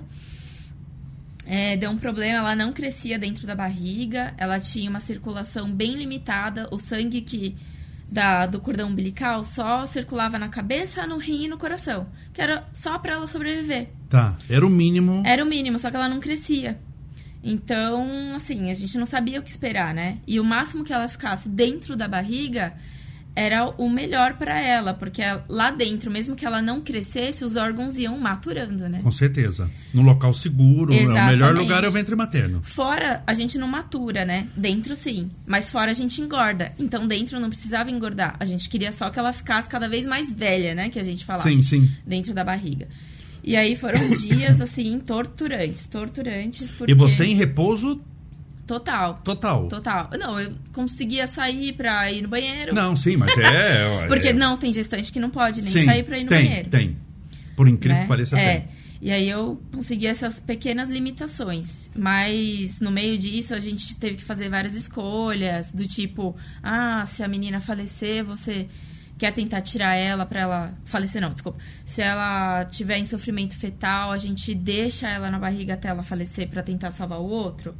[1.47, 2.37] é, deu um problema.
[2.37, 4.31] Ela não crescia dentro da barriga.
[4.37, 6.69] Ela tinha uma circulação bem limitada.
[6.71, 7.55] O sangue que
[8.11, 12.05] da, do cordão umbilical só circulava na cabeça, no rim e no coração.
[12.31, 13.89] Que era só para ela sobreviver.
[14.07, 14.35] Tá.
[14.47, 15.23] Era o mínimo.
[15.25, 16.77] Era o mínimo, só que ela não crescia.
[17.43, 20.19] Então, assim, a gente não sabia o que esperar, né?
[20.27, 22.73] E o máximo que ela ficasse dentro da barriga
[23.35, 27.97] era o melhor para ela, porque lá dentro, mesmo que ela não crescesse, os órgãos
[27.97, 28.99] iam maturando, né?
[29.01, 29.69] Com certeza.
[29.93, 31.21] No local seguro, Exatamente.
[31.21, 32.61] o melhor lugar é o ventre materno.
[32.61, 34.47] Fora, a gente não matura, né?
[34.55, 36.73] Dentro sim, mas fora a gente engorda.
[36.77, 38.35] Então dentro não precisava engordar.
[38.39, 40.89] A gente queria só que ela ficasse cada vez mais velha, né?
[40.89, 41.47] Que a gente falava.
[41.47, 41.89] Sim, sim.
[42.05, 42.87] Dentro da barriga.
[43.43, 46.91] E aí foram dias, assim, torturantes, torturantes, porque...
[46.91, 48.01] E você em repouso
[48.71, 49.19] Total.
[49.23, 49.67] Total.
[49.67, 50.09] Total.
[50.17, 52.73] Não, eu conseguia sair pra ir no banheiro.
[52.73, 54.07] Não, sim, mas é.
[54.07, 54.33] Porque é...
[54.33, 56.69] não, tem gestante que não pode nem sim, sair pra ir no tem, banheiro.
[56.69, 56.97] Tem.
[57.53, 58.03] Por incrível né?
[58.03, 58.59] que pareça, é.
[58.59, 58.69] tem.
[59.01, 61.91] E aí eu consegui essas pequenas limitações.
[61.95, 67.23] Mas no meio disso a gente teve que fazer várias escolhas, do tipo, ah, se
[67.23, 68.67] a menina falecer, você
[69.21, 71.59] quer tentar tirar ela para ela falecer, não, desculpa.
[71.85, 76.49] Se ela tiver em sofrimento fetal, a gente deixa ela na barriga até ela falecer
[76.49, 77.75] para tentar salvar o outro.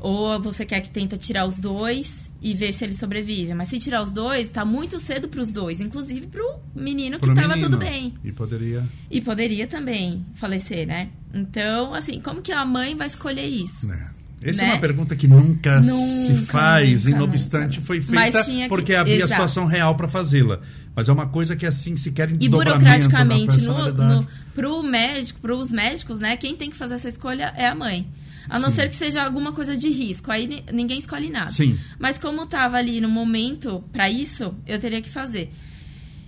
[0.00, 3.54] Ou você quer que tenta tirar os dois e ver se ele sobrevive.
[3.54, 7.28] Mas se tirar os dois, tá muito cedo para os dois, inclusive pro menino pro
[7.28, 7.54] que menino.
[7.54, 8.14] tava tudo bem.
[8.24, 8.84] E poderia.
[9.08, 11.10] E poderia também falecer, né?
[11.32, 13.88] Então, assim, como que a mãe vai escolher isso?
[13.92, 14.10] É.
[14.42, 14.68] Essa né?
[14.68, 17.86] é uma pergunta que nunca, nunca se faz, nunca, inobstante nunca.
[17.86, 19.30] foi feita porque havia Exato.
[19.30, 20.60] situação real para fazê-la.
[20.94, 25.72] Mas é uma coisa que assim se quer E burocraticamente, no, no, pro médico, pros
[25.72, 28.06] médicos, né, quem tem que fazer essa escolha é a mãe.
[28.48, 28.76] A não Sim.
[28.76, 31.50] ser que seja alguma coisa de risco, aí ninguém escolhe nada.
[31.50, 31.78] Sim.
[31.98, 35.52] Mas como tava ali no momento para isso, eu teria que fazer.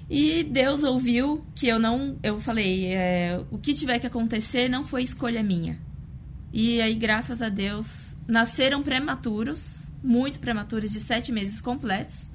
[0.09, 2.17] E Deus ouviu que eu não.
[2.23, 5.79] Eu falei: é, o que tiver que acontecer não foi escolha minha
[6.53, 12.31] e aí, graças a Deus, nasceram prematuros, muito prematuros, de sete meses completos.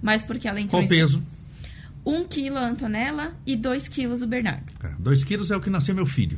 [0.00, 1.22] Mas porque ela entrou Qual peso?
[2.04, 4.64] Um quilo a Antonella e dois quilos o Bernardo.
[4.82, 6.36] É, dois quilos é o que nasceu meu filho.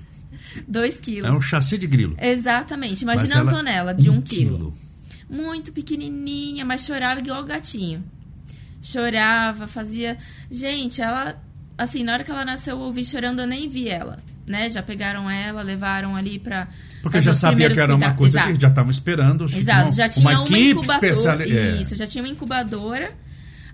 [0.66, 1.28] dois quilos.
[1.28, 2.16] É um chassi de grilo.
[2.18, 3.02] Exatamente.
[3.02, 4.56] Imagina a Antonella, de um, um quilo.
[4.56, 4.78] quilo.
[5.28, 8.02] Muito pequenininha, mas chorava igual gatinho.
[8.80, 10.16] Chorava, fazia...
[10.50, 11.38] Gente, ela...
[11.76, 14.70] Assim, na hora que ela nasceu, eu ouvi chorando, eu nem vi ela né?
[14.70, 16.68] Já pegaram ela, levaram ali para
[17.02, 18.54] porque já sabia que era uma coisa Exato.
[18.54, 19.44] que já estavam esperando.
[19.44, 21.44] Exato, já tinha uma, uma incubadora.
[21.44, 21.82] É.
[21.82, 23.12] Isso, já tinha uma incubadora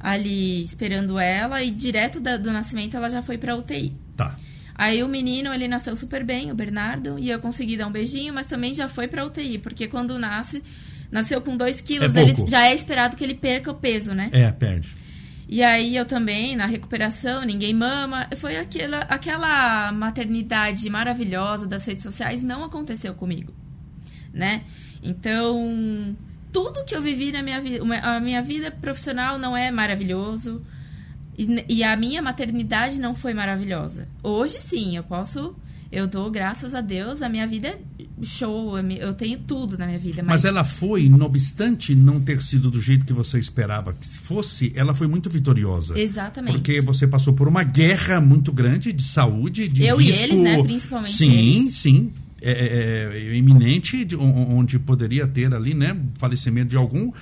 [0.01, 3.97] ali esperando ela e direto da, do nascimento ela já foi para UTI.
[4.17, 4.35] Tá.
[4.75, 8.33] Aí o menino, ele nasceu super bem, o Bernardo, e eu consegui dar um beijinho,
[8.33, 10.63] mas também já foi para UTI, porque quando nasce,
[11.13, 14.31] nasceu com 2 quilos, é ele, já é esperado que ele perca o peso, né?
[14.33, 14.89] É, perde.
[15.53, 18.29] E aí eu também, na recuperação, ninguém mama.
[18.37, 23.53] Foi aquela, aquela maternidade maravilhosa das redes sociais não aconteceu comigo,
[24.33, 24.63] né?
[25.03, 26.17] Então,
[26.53, 30.65] tudo que eu vivi na minha vida, a minha vida profissional não é maravilhoso.
[31.37, 34.07] E, e a minha maternidade não foi maravilhosa.
[34.23, 35.57] Hoje sim, eu posso
[35.93, 37.79] eu dou graças a Deus, a minha vida é
[38.23, 40.23] show, eu tenho tudo na minha vida.
[40.23, 40.29] Mas...
[40.29, 44.73] mas ela foi, não obstante não ter sido do jeito que você esperava que fosse,
[44.77, 45.99] ela foi muito vitoriosa.
[45.99, 46.55] Exatamente.
[46.59, 50.21] Porque você passou por uma guerra muito grande de saúde, de eu risco.
[50.21, 50.63] e eles, né?
[50.63, 51.75] Principalmente sim, eles.
[51.77, 57.13] Sim, é, é, é, iminente, de, onde poderia ter ali, né, falecimento de algum.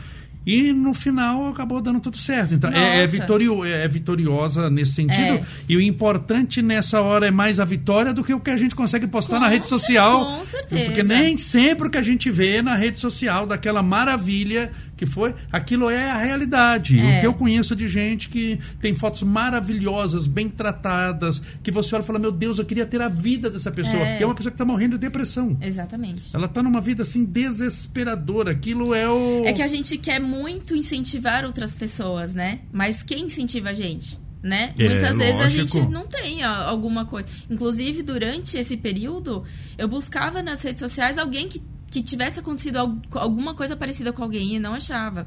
[0.48, 2.54] E no final acabou dando tudo certo.
[2.54, 5.20] Então é, é, vitorio, é vitoriosa nesse sentido.
[5.20, 5.42] É.
[5.68, 8.74] E o importante nessa hora é mais a vitória do que o que a gente
[8.74, 10.24] consegue postar com na rede social.
[10.24, 10.84] Com certeza.
[10.86, 15.32] Porque nem sempre o que a gente vê na rede social daquela maravilha que foi,
[15.50, 16.98] aquilo é a realidade.
[16.98, 17.18] É.
[17.18, 22.02] O que eu conheço de gente que tem fotos maravilhosas, bem tratadas, que você olha
[22.02, 24.02] e fala: Meu Deus, eu queria ter a vida dessa pessoa.
[24.02, 25.56] É, é uma pessoa que está morrendo de depressão.
[25.62, 26.34] Exatamente.
[26.34, 28.50] Ela está numa vida assim desesperadora.
[28.50, 29.44] Aquilo é o.
[29.44, 32.60] É que a gente quer muito incentivar outras pessoas, né?
[32.72, 34.18] Mas quem incentiva a gente?
[34.42, 34.72] Né?
[34.78, 35.18] É, Muitas lógico.
[35.18, 37.28] vezes a gente não tem alguma coisa.
[37.50, 39.44] Inclusive, durante esse período,
[39.76, 44.54] eu buscava nas redes sociais alguém que que tivesse acontecido alguma coisa parecida com alguém
[44.54, 45.26] e não achava.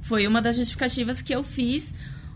[0.00, 1.94] Foi uma das justificativas que eu fiz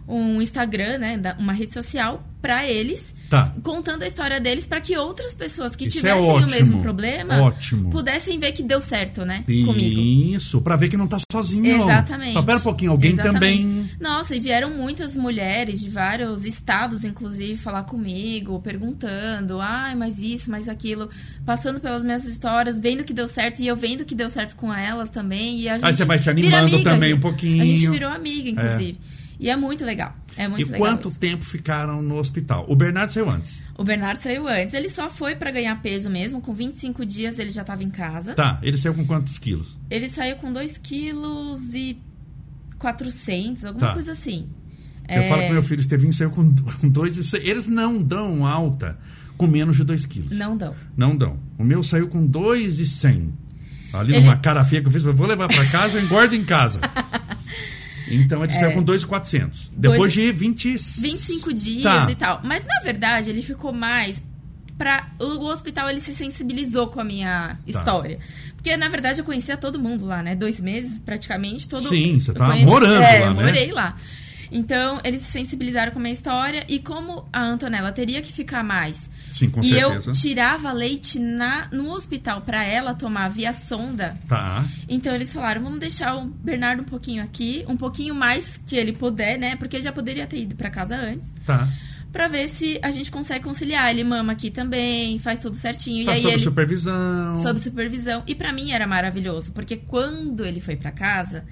[0.08, 3.50] um Instagram, né, uma rede social para eles Tá.
[3.62, 6.82] Contando a história deles para que outras pessoas que Isso é tivessem ótimo, o mesmo
[6.82, 7.90] problema ótimo.
[7.90, 9.42] pudessem ver que deu certo, né?
[9.46, 9.98] Comigo.
[10.36, 11.82] Isso, para ver que não tá sozinho.
[11.82, 12.34] Exatamente.
[12.34, 13.62] Mas pera um pouquinho, alguém Exatamente.
[13.62, 13.90] também.
[13.98, 20.50] Nossa, e vieram muitas mulheres de vários estados, inclusive, falar comigo, perguntando, ai, mas isso,
[20.50, 21.08] mas aquilo,
[21.46, 24.70] passando pelas minhas histórias, vendo que deu certo e eu vendo que deu certo com
[24.74, 25.58] elas também.
[25.60, 27.62] E a gente Aí você vai se animando amiga, também a um gente- pouquinho.
[27.62, 28.98] A gente virou amiga, inclusive.
[29.42, 30.16] E é muito legal.
[30.36, 30.78] É muito E legal.
[30.78, 31.18] quanto isso.
[31.18, 32.64] tempo ficaram no hospital?
[32.68, 33.62] O Bernardo saiu antes.
[33.76, 34.72] O Bernardo saiu antes.
[34.72, 36.40] Ele só foi pra ganhar peso mesmo.
[36.40, 38.34] Com 25 dias ele já tava em casa.
[38.34, 39.76] Tá, ele saiu com quantos quilos?
[39.90, 42.00] Ele saiu com 2 quilos e
[42.78, 43.92] 400, alguma Tá.
[43.94, 44.48] coisa assim.
[45.08, 47.46] Eu É, falo que meu filho Estevinho saiu com com dois e seis.
[47.46, 48.96] Eles não dão alta
[49.36, 50.30] com menos de 2 quilos.
[50.32, 50.74] Não dão.
[50.96, 51.40] Não dão.
[51.58, 53.34] O meu saiu com 2 e 100.
[53.92, 56.34] Ali Ele- numa cara feia que eu fiz, eu vou levar pra casa, eu engordo
[56.34, 56.80] em casa.
[58.12, 59.70] Então ele saiu com 2,400.
[59.76, 60.72] Depois de 20...
[60.72, 62.10] 25 dias Tá.
[62.10, 62.40] e tal.
[62.44, 64.22] Mas na verdade ele ficou mais
[64.78, 65.06] pra.
[65.18, 68.18] O hospital ele se sensibilizou com a minha história.
[68.56, 70.34] Porque na verdade eu conhecia todo mundo lá, né?
[70.36, 71.68] Dois meses praticamente.
[71.68, 71.88] Todo...
[71.88, 73.42] Sim, você tá conheci- morando é, lá, eu né?
[73.44, 73.94] morei lá.
[74.52, 78.62] Então, eles se sensibilizaram com a minha história e como a Antonella teria que ficar
[78.62, 79.10] mais.
[79.32, 80.10] Sim, com e certeza.
[80.10, 84.14] eu tirava leite na, no hospital pra ela tomar via sonda.
[84.28, 84.64] Tá.
[84.88, 88.92] Então eles falaram, vamos deixar o Bernardo um pouquinho aqui, um pouquinho mais que ele
[88.92, 89.56] puder, né?
[89.56, 91.68] Porque já poderia ter ido pra casa antes, Tá.
[92.12, 93.90] Pra ver se a gente consegue conciliar.
[93.90, 96.04] Ele mama aqui também, faz tudo certinho.
[96.04, 97.42] Tá e aí sob ele supervisão.
[97.42, 98.22] sob supervisão.
[98.26, 101.42] E pra mim era maravilhoso, porque quando ele foi pra casa,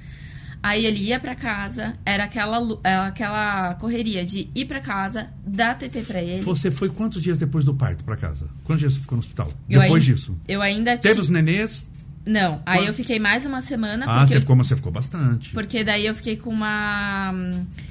[0.62, 5.76] aí ele ia pra casa, era aquela é, aquela correria de ir pra casa, dar
[5.78, 6.42] TT pra ele.
[6.42, 8.46] Você foi quantos dias depois do parto pra casa?
[8.64, 9.48] Quantos dias você ficou no hospital?
[9.68, 10.38] Eu depois ainda- disso?
[10.48, 11.88] Eu ainda Teve os nenês?
[12.26, 14.92] Não, aí Quando- eu fiquei mais uma semana Ah, você eu- ficou, mas você ficou
[14.92, 15.52] bastante.
[15.54, 17.32] Porque daí eu fiquei com uma.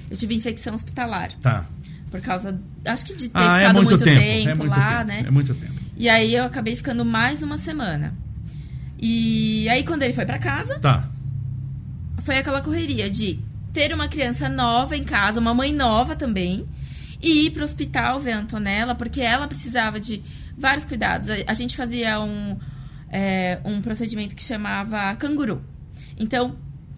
[0.10, 1.32] Eu tive infecção hospitalar.
[1.42, 1.66] Tá.
[2.12, 2.60] Por causa.
[2.86, 4.20] Acho que de ter Ah, ficado é muito, tempo.
[4.20, 5.08] tempo, é muito lá, tempo.
[5.08, 5.24] né?
[5.28, 5.74] É muito tempo.
[5.98, 8.14] E aí eu acabei ficando mais uma semana.
[9.02, 11.08] E aí quando ele foi pra casa, Tá.
[12.22, 13.40] Foi aquela correria de
[13.74, 16.68] ter uma criança nova em casa, uma mãe nova também,
[17.22, 20.24] e ir pro hospital ver a Antonella, porque ela precisava de
[20.58, 21.30] vários cuidados.
[21.48, 22.58] A, gente fazia um,
[23.10, 25.64] é, um procedimento que chamava canguru.
[26.18, 26.58] Então,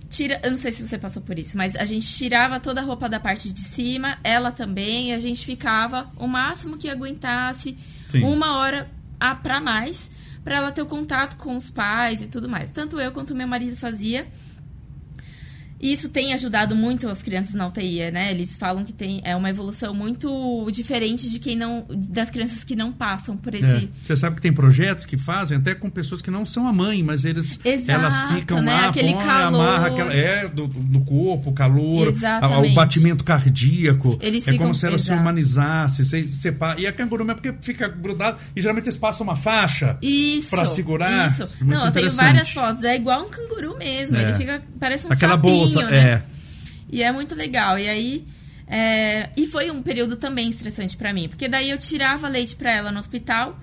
[0.10, 2.84] tira, eu não sei se você passou por isso, mas a gente tirava toda a
[2.84, 7.78] roupa da parte de cima, ela também, e a gente ficava o máximo que aguentasse,
[8.10, 8.24] Sim.
[8.24, 10.10] uma hora a pra mais,
[10.44, 12.70] pra ela ter o contato com os pais e tudo mais.
[12.70, 14.28] Tanto eu quanto meu marido fazia.
[15.82, 18.30] E isso tem ajudado muito as crianças na UTI, né?
[18.32, 22.76] Eles falam que tem é uma evolução muito diferente de quem não das crianças que
[22.76, 23.88] não passam por esse É.
[24.04, 27.02] Você sabe que tem projetos que fazem até com pessoas que não são a mãe,
[27.04, 28.72] mas eles, Exato, elas ficam né?
[28.74, 29.60] lá, Aquele põe, calor.
[29.62, 32.72] amarra aquela, é, do, do corpo, o calor, Exatamente.
[32.72, 34.17] o batimento cardíaco.
[34.22, 36.80] Eles é ficam- como se ela se humanizasse, se separa.
[36.80, 39.98] E a canguru é porque fica grudado e geralmente eles passam uma faixa.
[40.50, 41.28] Pra segurar?
[41.28, 41.48] Isso.
[41.60, 42.84] Muito não, eu tenho várias fotos.
[42.84, 44.17] É igual um canguru mesmo.
[44.17, 44.24] É.
[44.30, 44.62] Ele fica.
[44.80, 45.98] Parece um Aquela sapinho, bolsa, né?
[46.14, 46.24] é.
[46.92, 47.78] E é muito legal.
[47.80, 48.26] E aí.
[48.68, 51.30] é, E foi um período também estressante pra mim.
[51.30, 53.60] Porque daí eu tirava leite pra ela no hospital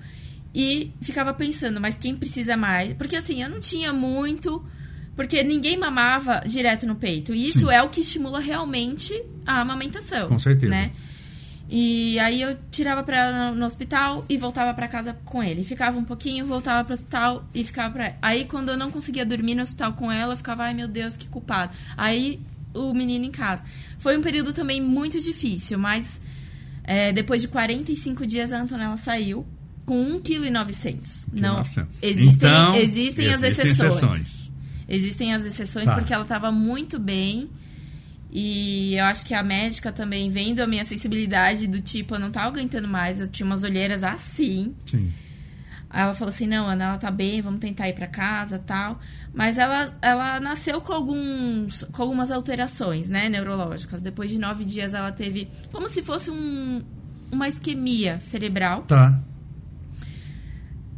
[0.53, 2.93] e ficava pensando, mas quem precisa mais?
[2.93, 4.63] Porque assim, eu não tinha muito.
[5.15, 7.33] Porque ninguém mamava direto no peito.
[7.33, 7.71] E isso Sim.
[7.73, 9.13] é o que estimula realmente
[9.45, 10.27] a amamentação.
[10.29, 10.71] Com certeza.
[10.71, 10.91] Né?
[11.71, 15.63] E aí eu tirava pra ela no, hospital e voltava pra casa com ele.
[15.63, 18.15] Ficava um pouquinho, voltava pro hospital e ficava pra ela.
[18.21, 21.15] Aí quando eu não conseguia dormir no hospital com ela, eu ficava, ai meu Deus,
[21.15, 21.71] que culpado.
[21.95, 22.39] Aí
[22.73, 23.61] o menino em casa.
[23.99, 26.19] Foi um período também muito difícil, mas
[26.83, 29.45] é, depois de 45 dias a Antonella saiu
[29.85, 31.39] com 1,9 kg.
[31.39, 31.97] Não, 900.
[32.01, 33.93] existem, Então, existem as existem exceções.
[33.93, 34.51] exceções.
[34.87, 35.95] Existem as exceções Tá.
[35.95, 37.47] porque ela estava muito bem.
[38.31, 42.29] E eu acho que a médica também, vendo a minha sensibilidade do tipo, eu não
[42.29, 44.75] tava aguentando mais, eu tinha umas olheiras assim.
[44.85, 45.11] Sim.
[45.89, 48.99] Aí ela falou assim, não, Ana, ela tá bem, vamos tentar ir para casa tal.
[49.33, 54.01] Mas ela, ela nasceu com, alguns, com algumas alterações, né, neurológicas.
[54.01, 56.83] Depois de nove dias ela teve como se fosse um,
[57.31, 58.83] uma isquemia cerebral.
[58.83, 59.19] Tá.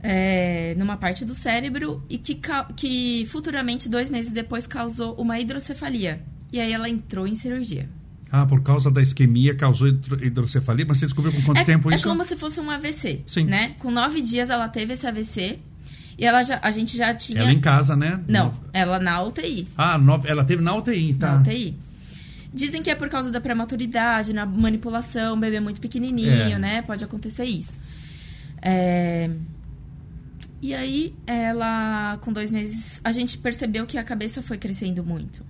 [0.03, 2.41] É, numa parte do cérebro e que,
[2.75, 6.21] que futuramente, dois meses depois, causou uma hidrocefalia.
[6.51, 7.89] E aí ela entrou em cirurgia.
[8.31, 11.95] Ah, por causa da isquemia causou hidrocefalia, mas você descobriu com quanto é, tempo é
[11.95, 12.07] isso?
[12.07, 13.43] É como se fosse um AVC, Sim.
[13.43, 13.75] né?
[13.79, 15.59] Com nove dias ela teve esse AVC
[16.17, 17.41] e ela já, a gente já tinha...
[17.41, 18.23] Ela em casa, né?
[18.27, 18.53] Não, no...
[18.71, 19.67] ela na UTI.
[19.75, 20.29] Ah, nove...
[20.29, 21.35] ela teve na UTI, tá?
[21.35, 21.77] Na UTI.
[22.53, 26.59] Dizem que é por causa da prematuridade, na manipulação, bebê muito pequenininho, É.
[26.59, 26.81] né?
[26.81, 27.77] Pode acontecer isso.
[28.61, 29.29] É...
[30.61, 35.43] E aí, ela, com dois meses, a gente percebeu que a cabeça foi crescendo muito.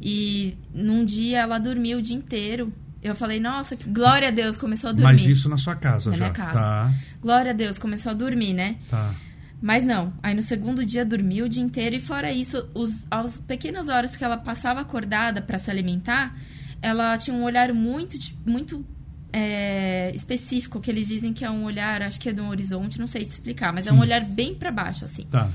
[0.00, 2.72] E num dia ela dormiu o dia inteiro.
[3.02, 5.12] Eu falei, nossa, glória a Deus, começou a dormir.
[5.12, 6.24] Mas isso na sua casa Na já.
[6.24, 6.58] minha casa.
[6.58, 8.76] Tá, Glória a Deus, começou a dormir, né?
[8.90, 9.14] tá.
[9.62, 10.12] Mas não.
[10.22, 14.16] Aí no segundo dia dormiu o dia inteiro e fora isso, os, as pequenas horas
[14.16, 16.34] que ela passava acordada para se alimentar,
[16.80, 18.84] ela tinha um olhar muito, muito
[19.32, 22.98] é, específico, que eles dizem que é um olhar, acho que é de um horizonte,
[22.98, 24.00] não sei te explicar, mas é um Sim.
[24.00, 25.24] olhar bem para baixo, assim.
[25.24, 25.50] Tá.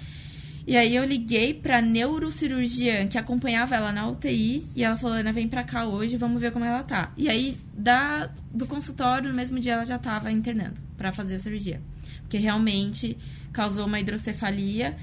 [0.67, 5.32] E aí eu liguei pra neurocirurgiã que acompanhava ela na UTI e ela falou, Ana,
[5.32, 7.12] vem pra cá hoje, vamos ver como ela tá.
[7.15, 11.39] E aí, da, do consultório, no mesmo dia ela já tava internando pra fazer a
[11.39, 11.80] cirurgia.
[12.21, 13.15] Porque realmente
[13.54, 14.97] causou uma hidrocefalia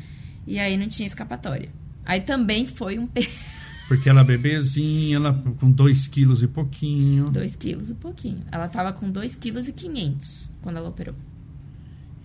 [0.46, 1.70] e aí não tinha escapatória.
[2.04, 3.08] Aí também foi um.
[3.86, 7.30] Porque ela é bebezinha, ela com 2 quilos e pouquinho.
[7.30, 8.42] 2 quilos e pouquinho.
[8.50, 11.14] Ela tava com 2 quilos e 500 quando ela operou.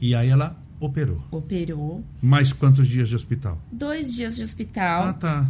[0.02, 1.24] E aí ela operou.
[1.32, 2.04] Operou.
[2.22, 3.62] Mais quantos dias de hospital?
[3.72, 5.04] Dois dias de hospital.
[5.10, 5.48] Ah, tá.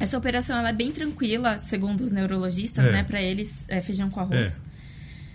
[0.00, 2.92] Essa operação ela é bem tranquila, segundo os neurologistas, É.
[2.92, 3.04] né?
[3.04, 4.60] Pra eles, é feijão com arroz.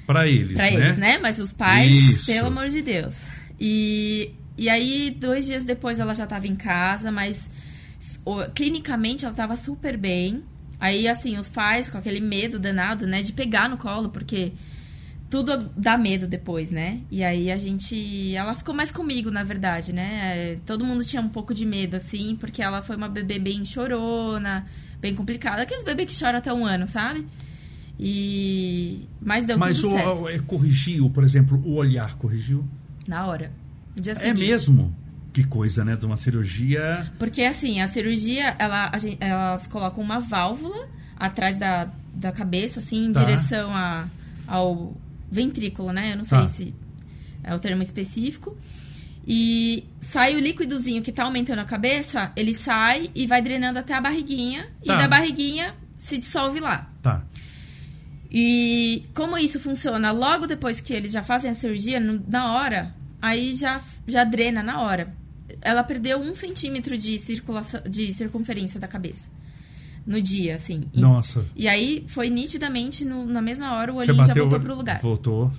[0.05, 0.73] Pra eles, Pra né?
[0.73, 1.17] eles, né?
[1.19, 2.25] Mas os pais, Isso.
[2.25, 3.27] pelo amor de Deus.
[3.59, 7.49] E, e aí, dois dias depois, ela já tava em casa, mas
[8.25, 10.43] o- clinicamente ela tava super bem.
[10.79, 13.21] Aí, assim, os pais com aquele medo danado, né?
[13.21, 14.51] De pegar no colo, porque
[15.29, 17.01] tudo dá medo depois, né?
[17.11, 18.33] E aí a gente.
[18.35, 20.57] Ela ficou mais comigo, na verdade, né?
[20.65, 24.65] Todo mundo tinha um pouco de medo, assim, porque ela foi uma bebê bem chorona,
[24.99, 25.61] bem complicada.
[25.61, 27.25] Aqueles bebês que choram até um ano, sabe?
[27.99, 29.07] E.
[29.21, 30.21] Mas deu Mas tudo o, certo.
[30.21, 32.65] o- é, corrigiu, por exemplo, o olhar corrigiu?
[33.07, 33.51] Na hora.
[33.95, 34.95] No dia É mesmo?
[35.33, 35.95] Que coisa, né?
[35.95, 37.11] De uma cirurgia.
[37.19, 40.87] Porque assim, a cirurgia, ela, a gen- elas colocam uma válvula
[41.17, 43.19] atrás da, da cabeça, assim, em Tá.
[43.23, 44.07] direção a,
[44.47, 44.95] ao
[45.31, 46.13] ventrículo, né?
[46.13, 46.45] Eu não Tá.
[46.47, 46.75] sei se
[47.43, 48.57] é o termo específico.
[49.27, 53.93] E sai o líquidozinho que tá aumentando a cabeça, ele sai e vai drenando até
[53.93, 54.63] a barriguinha.
[54.85, 54.95] Tá.
[54.95, 56.91] E da barriguinha se dissolve lá.
[57.01, 57.23] Tá.
[58.31, 63.55] E como isso funciona logo depois que eles já fazem a cirurgia, na hora, aí
[63.55, 65.13] já, já drena na hora.
[65.61, 69.29] Ela perdeu um centímetro de circulação, de circunferência da cabeça.
[70.05, 70.85] No dia, assim.
[70.93, 71.45] E, Nossa.
[71.55, 74.99] e aí foi nitidamente no- na mesma hora o olhinho já voltou pro lugar.
[75.01, 75.51] Voltou.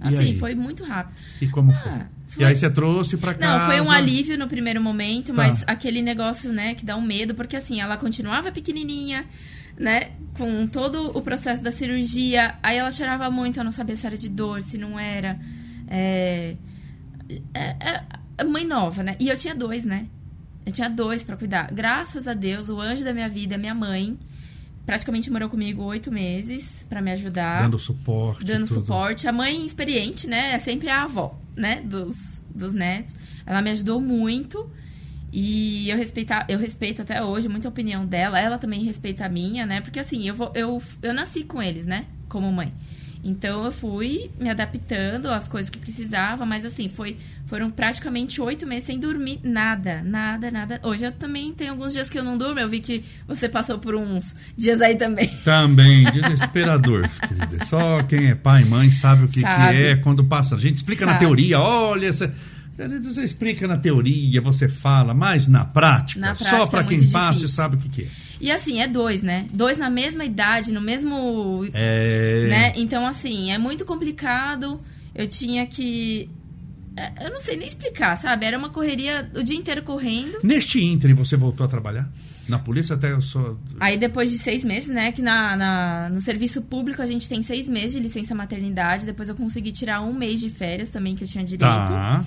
[0.00, 1.16] Assim, foi muito rápido.
[1.40, 1.92] E como Ah, foi?
[2.28, 3.58] foi- E aí você trouxe pra casa.
[3.58, 5.34] Não, foi um alívio no primeiro momento, Tá.
[5.34, 9.24] mas aquele negócio, né, que dá um medo, porque assim, ela continuava pequenininha,
[9.78, 14.04] né, com todo o processo da cirurgia, aí ela chorava muito, eu não sabia se
[14.06, 15.38] era de dor, se não era.
[15.88, 16.56] É,
[17.54, 18.02] é-
[18.36, 19.16] é mãe nova, né?
[19.18, 20.06] E eu tinha dois, né?
[20.66, 21.70] Eu tinha dois pra cuidar.
[21.72, 24.18] Graças a Deus, o anjo da minha vida, minha mãe,
[24.86, 28.44] praticamente morou comigo oito meses pra me ajudar Dando suporte.
[28.44, 28.80] dando tudo.
[28.80, 29.28] suporte.
[29.28, 30.52] A mãe experiente, né?
[30.52, 31.80] É sempre a avó, né?
[31.82, 33.14] Dos, dos netos.
[33.46, 34.70] Ela me ajudou muito.
[35.36, 38.38] E eu, respeitar, eu respeito até hoje muito a opinião dela.
[38.40, 39.80] Ela também respeita a minha, né?
[39.80, 42.06] Porque assim, eu, vou, eu, eu nasci com eles, né?
[42.28, 42.72] Como mãe.
[43.24, 48.66] Então eu fui me adaptando às coisas que precisava, mas assim, foi, foram praticamente oito
[48.66, 50.78] meses sem dormir nada, nada, nada.
[50.82, 52.60] Hoje eu também tenho alguns dias que eu não durmo.
[52.60, 55.26] Eu vi que você passou por uns dias aí também.
[55.42, 57.64] Também, desesperador, querida.
[57.64, 59.82] Só quem é pai e mãe sabe o que, que Sabe.
[59.82, 60.56] é quando passa.
[60.56, 61.24] A gente explica na Sabe.
[61.24, 62.30] teoria, olha, você,
[63.02, 67.08] você explica na teoria, você fala, mas na prática, Na só prática pra é quem
[67.10, 68.23] passa sabe o que, que é.
[68.40, 69.46] E assim, é dois, né?
[69.52, 72.46] Dois na mesma idade, no mesmo É.
[72.48, 72.72] né?
[72.76, 74.80] Então, assim, é muito complicado.
[75.14, 76.28] Eu tinha que.
[76.96, 78.44] é, Eu não sei nem explicar, sabe?
[78.46, 80.38] Era uma correria o dia inteiro correndo.
[80.42, 82.10] Neste ínterim, você voltou a trabalhar?
[82.48, 83.58] Na polícia até eu sou.
[83.80, 85.12] Aí, depois de seis meses, né?
[85.12, 89.06] Que na, na- no serviço público a gente tem seis meses de licença maternidade.
[89.06, 91.62] Depois eu consegui tirar um mês de férias também, que eu tinha direito.
[91.64, 92.22] Tá.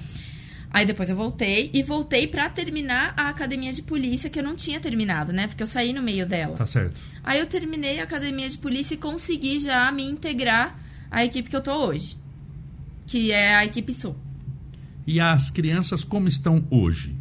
[0.78, 1.72] Aí depois eu voltei.
[1.74, 5.48] E voltei pra terminar a academia de polícia, que eu não tinha terminado, né?
[5.48, 6.56] Porque eu saí no meio dela.
[6.56, 7.02] Tá certo.
[7.24, 10.78] Aí eu terminei a academia de polícia e consegui já me integrar
[11.10, 12.16] à equipe que eu tô hoje.
[13.08, 14.16] Que é a equipe Sul.
[15.08, 17.16] E as crianças como estão hoje?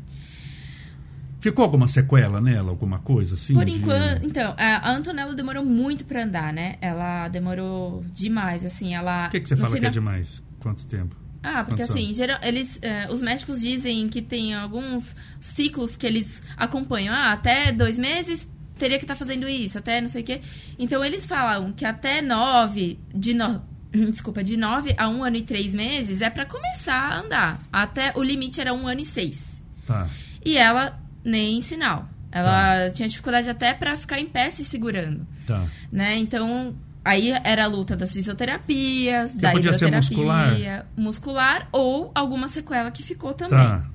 [1.41, 3.55] Ficou alguma sequela nela, alguma coisa assim?
[3.55, 6.75] Por de- enquanto, então, a Antonella demorou muito pra andar, né?
[6.81, 9.29] Ela demorou demais, assim, ela...
[9.29, 10.43] O que, que você fala que é final- demais?
[10.61, 11.17] Quanto tempo?
[11.49, 16.43] Ah, porque assim, geral, eles, eh, os médicos dizem que tem alguns ciclos que eles
[16.57, 17.15] acompanham.
[17.15, 20.41] Ah, até dois meses teria que estar fazendo isso, até não sei o quê.
[20.77, 23.63] Então eles falam que até nove, de no,
[24.11, 27.61] desculpa, de nove a um ano e três meses é pra começar a andar.
[27.73, 29.63] Até o limite era um ano e seis.
[29.87, 30.09] Tá.
[30.45, 32.09] E ela nem sinal.
[32.33, 35.65] Ela tinha dificuldade até pra ficar em pé se segurando Tá.
[35.93, 36.17] né?
[36.19, 36.77] Então,
[37.07, 41.69] aí era a luta das fisioterapias, da podia ser hidroterapia, muscular.
[41.73, 43.57] ou alguma sequela que ficou também.
[43.59, 43.87] Tá.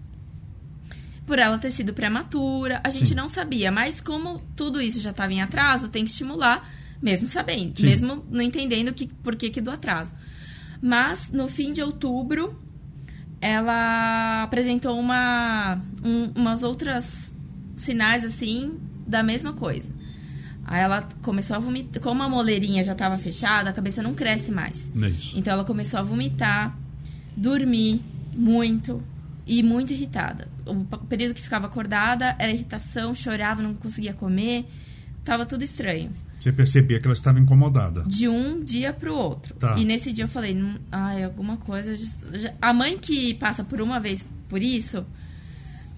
[1.25, 3.15] Por ela ter sido prematura, a gente Sim.
[3.15, 6.67] não sabia, mas como tudo isso já estava em atraso, tem que estimular,
[7.01, 7.85] mesmo sabendo, Sim.
[7.85, 10.13] mesmo não entendendo que, por que, que do atraso.
[10.81, 12.59] Mas no fim de outubro,
[13.39, 17.33] ela apresentou uma, um- umas outras
[17.75, 19.89] sinais assim da mesma coisa.
[20.71, 22.01] Aí ela começou a vomitar.
[22.01, 24.89] Como a moleirinha já estava fechada, a cabeça não cresce mais.
[25.03, 25.37] É isso.
[25.37, 26.73] Então ela começou a vomitar,
[27.35, 27.99] dormir
[28.33, 29.03] muito
[29.45, 30.47] e muito irritada.
[30.65, 34.65] O período que ficava acordada era irritação, chorava, não conseguia comer,
[35.25, 36.09] tava tudo estranho.
[36.39, 38.03] Você percebia que ela estava incomodada.
[38.07, 39.53] De um dia pro outro.
[39.55, 39.75] Tá.
[39.77, 41.93] E nesse dia eu falei, "Hum, ai, alguma coisa.
[42.61, 45.05] A mãe que passa por uma vez por isso,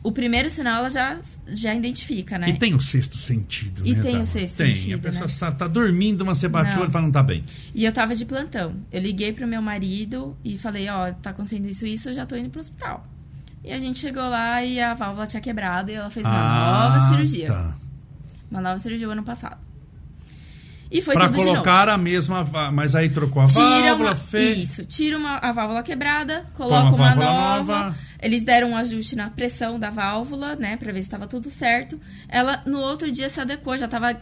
[0.04, 2.50] o primeiro sinal ela já, já identifica, né?
[2.50, 4.02] E tem o sexto sentido, E né?
[4.02, 4.26] tem o Dama?
[4.26, 4.76] sexto tem.
[4.76, 5.30] sentido, A pessoa né?
[5.34, 6.82] sabe, tá dormindo, mas você bate o Não.
[6.82, 7.44] olho e fala, não tá bem.
[7.74, 8.76] E eu tava de plantão.
[8.92, 12.36] Eu liguei pro meu marido e falei, ó, tá acontecendo isso isso, eu já tô
[12.36, 13.08] indo pro hospital.
[13.64, 17.10] E a gente chegou lá e a válvula tinha quebrado e ela fez uma nova
[17.12, 17.48] cirurgia.
[17.48, 17.76] Tá.
[18.52, 19.58] Uma nova cirurgia o ano passado.
[20.92, 24.58] E foi Pra colocar a mesma, mas aí trocou a Tira válvula, uma, fez...
[24.60, 27.98] Isso, tira uma, a válvula quebrada, coloca uma uma, nova, nova.
[28.24, 32.00] Eles deram um ajuste na pressão da válvula, né, pra ver se estava tudo certo.
[32.30, 34.20] Ela no outro dia se adequou, já tava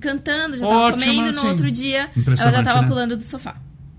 [0.00, 1.32] cantando, já tava Ótima, comendo.
[1.32, 1.48] No sim.
[1.48, 2.88] outro dia, ela já tava né?
[2.88, 3.56] pulando do sofá.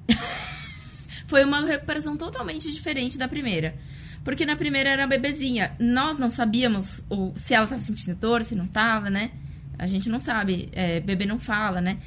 [1.27, 3.75] Foi uma recuperação totalmente diferente da primeira.
[4.23, 5.71] Porque na primeira era bebezinha.
[5.79, 9.31] Nós não sabíamos o, se ela estava sentindo dor, se não estava, né?
[9.77, 10.69] A gente não sabe.
[10.71, 11.97] É, bebê não fala, né?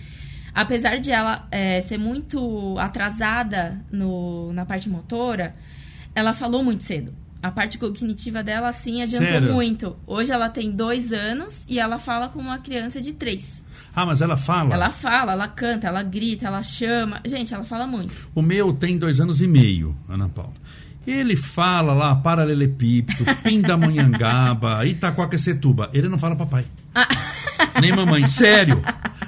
[0.53, 5.55] Apesar de ela é, ser muito atrasada no, na parte motora,
[6.15, 7.15] ela falou muito cedo.
[7.47, 9.53] A parte cognitiva dela, assim, adiantou Sério?
[9.53, 9.97] muito.
[10.05, 13.65] Hoje ela tem dois anos e ela fala como uma criança de três.
[13.95, 14.75] Ah, mas ela fala.
[14.75, 17.21] Ela fala, ela canta, ela grita, ela chama.
[17.25, 18.13] Gente, ela fala muito.
[18.35, 20.55] O meu tem dois anos e meio, Ana Paula.
[21.07, 25.89] Ele fala lá, paralelepípedo, Pindamonhangaba, Itacoaquecetuba.
[25.95, 26.65] Ele não fala papai.
[27.81, 28.27] Nem mamãe.
[28.27, 28.83] Sério.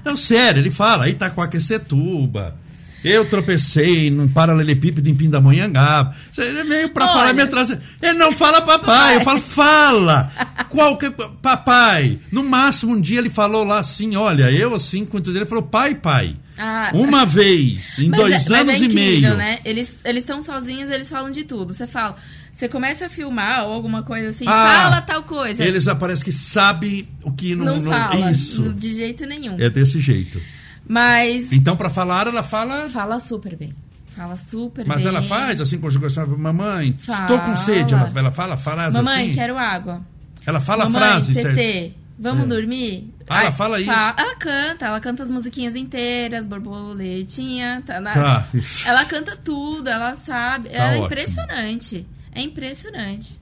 [0.04, 2.56] Não, sério, ele fala Itacoaquecetuba.
[3.04, 6.14] Eu tropecei num paralelepípedo em Pindamonhangaba.
[6.36, 7.12] Ele é meio pra Olha.
[7.14, 7.80] falar me atrasa.
[8.02, 9.16] Ele não fala papai.
[9.16, 10.32] Eu falo, fala.
[10.68, 12.18] Qualquer papai.
[12.32, 15.94] No máximo, um dia ele falou lá assim: olha, eu assim, dele, ele falou pai,
[15.94, 16.34] pai.
[16.58, 19.36] Ah, Uma vez, em Mas dois é- anos é e incrível, meio.
[19.36, 19.58] né?
[19.64, 21.72] Eles eles estão sozinhos, eles falam de tudo.
[21.72, 22.16] Você fala,
[22.52, 25.64] você começa a filmar ou alguma coisa assim, Ah, fala tal coisa.
[25.64, 28.72] Eles aparecem que sabem o que não, não, não- fala Isso.
[28.72, 29.54] de jeito nenhum.
[29.56, 30.42] É desse jeito.
[30.88, 32.88] Mas Então, pra falar, ela fala.
[32.88, 33.72] fala super bem.
[34.16, 35.08] Fala super Mas bem.
[35.08, 36.26] ela faz assim, conjugação.
[36.26, 37.20] Mamãe, Fala.
[37.20, 37.94] estou com sede.
[37.94, 39.34] Ela, ela fala frase Mamãe, assim.
[39.34, 40.00] quero água.
[40.44, 41.34] Ela fala Mamãe, frase.
[41.34, 42.46] TT, vamos É.
[42.46, 43.14] dormir?
[43.28, 43.90] Ah, ela fala isso?
[43.90, 48.14] Ela canta, ela canta as musiquinhas inteiras, borboletinha, tá na...
[48.14, 48.48] Tá.
[48.86, 50.68] Ela canta tudo, ela sabe.
[50.72, 51.04] é ótimo.
[51.06, 52.06] impressionante.
[52.32, 53.38] É impressionante.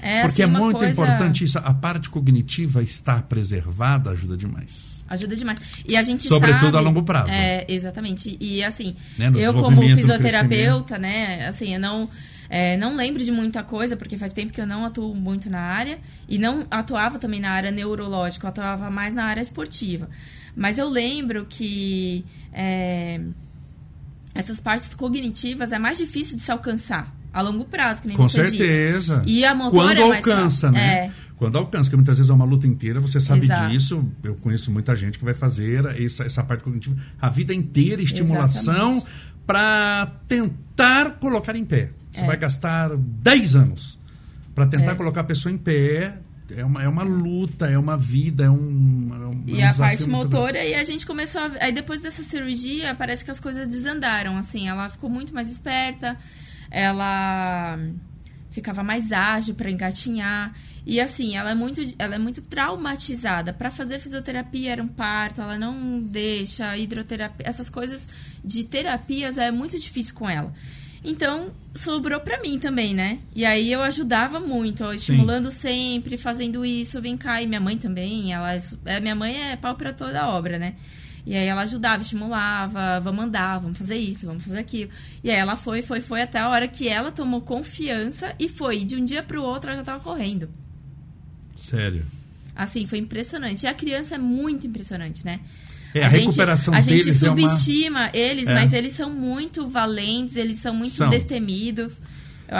[0.00, 1.58] É, Porque assim, é muito coisa- importante isso.
[1.58, 4.93] A parte cognitiva estar preservada ajuda demais.
[5.08, 5.60] Ajuda demais.
[5.88, 7.30] E a gente Sobretudo sabe, a longo prazo.
[7.30, 8.36] É, exatamente.
[8.40, 12.08] E assim, Né, eu como fisioterapeuta, né, assim, eu não
[12.48, 15.60] é, não lembro de muita coisa, porque faz tempo que eu não atuo muito na
[15.60, 15.98] área.
[16.28, 20.08] E não atuava também na área neurológica, eu atuava mais na área esportiva.
[20.56, 23.20] Mas eu lembro que é,
[24.34, 28.28] essas partes cognitivas é mais difícil de se alcançar a longo prazo, que nem Com
[28.28, 29.22] você certeza.
[29.26, 30.94] E a motora Quando é alcança, né?
[31.06, 31.10] É.
[31.44, 33.68] Quando alcança, porque muitas vezes é uma luta inteira, você sabe Exato.
[33.70, 34.08] disso.
[34.22, 39.04] Eu conheço muita gente que vai fazer essa, essa parte cognitiva a vida inteira, estimulação,
[39.46, 41.90] para tentar colocar em pé.
[42.10, 42.26] Você É.
[42.26, 43.98] vai gastar 10 anos
[44.54, 44.94] para tentar É.
[44.94, 46.18] colocar a pessoa em pé.
[46.56, 49.10] É uma, é uma luta, é uma vida, é um.
[49.12, 51.50] é um- é E um a parte motora, e a gente começou a.
[51.60, 54.66] Aí depois dessa cirurgia, parece que as coisas desandaram, assim.
[54.68, 56.16] Ela ficou muito mais esperta,
[56.70, 57.78] ela
[58.54, 60.54] ficava mais ágil para engatinhar.
[60.86, 63.52] E assim, ela é muito, ela é muito traumatizada.
[63.52, 68.08] Para fazer fisioterapia era um parto, ela não deixa hidroterapia, essas coisas
[68.44, 70.54] de terapias é muito difícil com ela.
[71.02, 73.18] Então, sobrou pra mim também, né?
[73.34, 77.42] E aí eu ajudava muito, ó, estimulando sempre, fazendo isso, vem cá.
[77.42, 78.54] E minha mãe também, ela
[78.86, 80.74] é, minha mãe é pau pra toda a obra, né?
[81.26, 84.90] E aí ela ajudava, estimulava, vamos andar, vamos fazer isso, vamos fazer aquilo.
[85.22, 88.80] E aí ela foi, foi, foi até a hora que ela tomou confiança e foi.
[88.80, 90.50] E de um dia pro outro ela já tava correndo.
[91.56, 92.04] Sério.
[92.54, 93.64] Assim, foi impressionante.
[93.64, 95.40] E a criança é muito impressionante, né?
[95.94, 98.16] É, a, a recuperação gente, A gente subestima é uma...
[98.16, 98.54] eles, É.
[98.54, 101.08] mas eles são muito valentes, eles são muito São.
[101.08, 102.02] destemidos.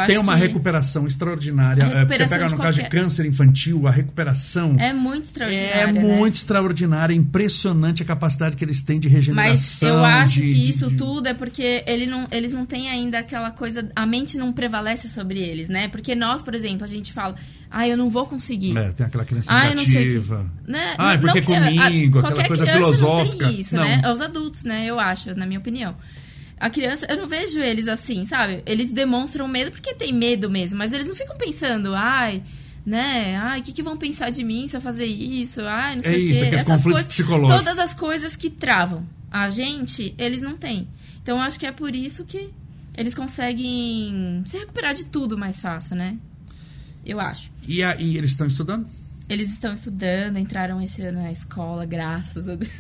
[0.07, 1.83] Tem uma que recuperação extraordinária.
[1.83, 5.23] É, Você recuperação pega no de caso de qualquer- câncer infantil, a recuperação É muito
[5.25, 6.01] é extraordinária, né?
[6.01, 9.53] muito extraordinária, é impressionante a capacidade que eles têm de regeneração.
[9.55, 12.89] Mas eu acho de- que isso de- tudo é porque ele não, eles não têm
[12.89, 13.89] ainda aquela coisa.
[13.95, 15.89] A mente não prevalece sobre eles, né?
[15.89, 17.35] Porque nós, por exemplo, a gente fala,
[17.71, 18.77] ah, eu não vou conseguir.
[18.77, 20.53] É, tem aquela criança Ah, eu não sei o que- negativa.
[20.67, 20.95] Né?
[20.99, 23.45] Ah, é porque não comigo, a- aquela qualquer coisa filosófica.
[23.45, 23.83] Não tem isso, Não.
[23.85, 24.03] né?
[24.13, 24.85] Os adultos, né?
[24.87, 25.95] Eu acho, na minha opinião.
[26.59, 28.63] A criança, eu não vejo eles assim, sabe?
[28.65, 32.43] Eles demonstram medo porque tem medo mesmo, mas eles não ficam pensando, ai,
[32.87, 33.37] né?
[33.37, 35.61] Ai, o que, que vão pensar de mim se eu fazer isso?
[35.63, 36.47] Ai, não sei É o isso, quê.
[36.47, 37.65] aqueles Essas coisas, psicológicos.
[37.65, 40.87] todas as coisas que travam a gente, eles não têm.
[41.23, 42.51] Então, eu acho que é por isso que
[42.97, 46.17] eles conseguem se recuperar de tudo mais fácil, né?
[47.05, 47.51] Eu acho.
[47.67, 48.87] E aí, eles estão estudando?
[49.29, 52.71] Eles estão estudando, entraram esse ano na escola, graças a Deus.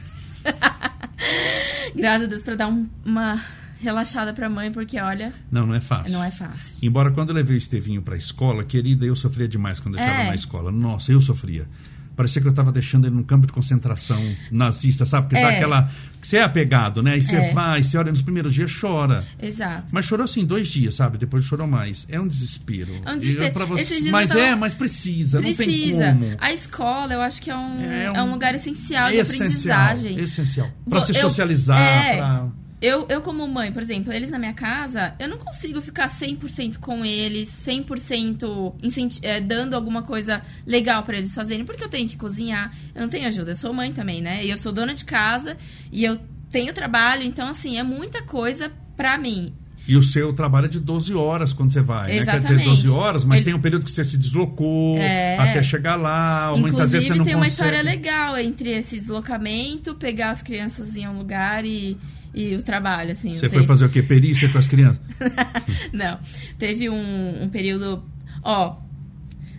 [1.94, 3.42] graças a Deus, pra dar um- uma
[3.84, 6.12] relaxada pra mãe, porque olha, Não, não é fácil.
[6.12, 6.78] não é fácil.
[6.86, 10.22] Embora quando eu levei o Estevinho pra escola, querida, eu sofria demais quando eu estava
[10.22, 10.26] É.
[10.28, 10.72] na escola.
[10.72, 11.68] Nossa, eu sofria.
[12.16, 14.16] Parecia que eu estava deixando ele num campo de concentração
[14.48, 15.28] nazista, sabe?
[15.28, 15.56] Porque dá É.
[15.56, 15.90] aquela.
[16.20, 17.18] que Você é apegado, né?
[17.18, 17.52] E você É.
[17.52, 19.22] vai, você olha nos primeiros dias, chora.
[19.38, 19.92] Exato.
[19.92, 21.18] Mas chorou assim dois dias, sabe?
[21.18, 22.06] Depois chorou mais.
[22.08, 22.94] É um desespero.
[23.04, 23.48] É um desespero.
[23.48, 26.12] E pra você- Mas eu tava- é, mas precisa, Precisa.
[26.12, 26.36] não tem como.
[26.40, 30.16] A escola, eu acho que é um, É é um- um, lugar essencial de aprendizagem.
[30.20, 30.68] essencial.
[30.88, 32.16] Pra Vou- se eu- socializar, é.
[32.16, 32.48] pra.
[32.82, 36.78] Eu, eu, como mãe, por exemplo, eles na minha casa, eu não consigo ficar 100%
[36.78, 42.08] com eles, 100% incenti- eh, dando alguma coisa legal pra eles fazerem, porque eu tenho
[42.08, 44.44] que cozinhar, eu não tenho ajuda, eu sou mãe também, né?
[44.44, 45.56] E eu sou dona de casa
[45.90, 46.18] e eu
[46.50, 49.52] tenho trabalho, então, assim, é muita coisa pra mim.
[49.86, 52.24] E o seu trabalho é de 12 horas quando você vai, né?
[52.24, 52.68] Quer dizer, Exatamente.
[52.70, 55.36] 12 horas, mas Ele- tem um período que você se deslocou É.
[55.38, 56.52] até chegar lá.
[56.52, 60.42] ou muitas vezes Inclusive, você não tem uma história legal entre esse deslocamento, pegar as
[60.42, 61.98] crianças em um lugar e,
[62.34, 63.30] e o trabalho, assim.
[63.30, 63.66] Você não foi sei.
[63.66, 64.02] fazer o quê?
[64.02, 65.00] Perícia com as crianças?
[65.92, 66.18] Não.
[66.58, 68.04] Teve um, um período.
[68.42, 68.76] Ó.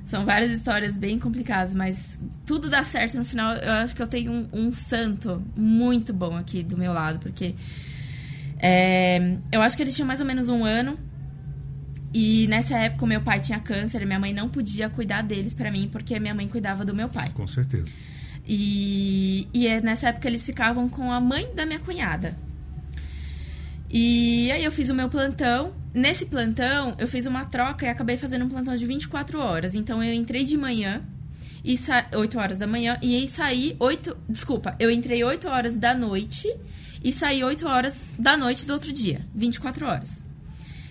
[0.06, 3.56] São várias histórias bem complicadas, mas tudo dá certo no final.
[3.56, 7.56] Eu acho que eu tenho um, um santo muito bom aqui do meu lado, porque.
[8.60, 11.00] é, eu acho que eles tinham mais ou menos um ano.
[12.14, 15.54] E nessa época, o meu pai tinha câncer e minha mãe não podia cuidar deles
[15.54, 17.30] pra mim, porque minha mãe cuidava do meu pai.
[17.34, 17.88] Com certeza.
[18.48, 22.38] E, e é nessa época eles ficavam com a mãe da minha cunhada.
[23.98, 25.72] E aí eu fiz o meu plantão.
[25.94, 29.74] Nesse plantão, eu fiz uma troca e acabei fazendo um plantão de 24 horas.
[29.74, 31.02] Então eu entrei de manhã,
[31.64, 34.18] e sa 8 horas da manhã, e aí saí 8.
[34.28, 36.54] Desculpa, eu entrei 8 horas da noite
[37.02, 39.26] e saí 8 horas da noite do outro dia.
[39.34, 40.26] 24 horas.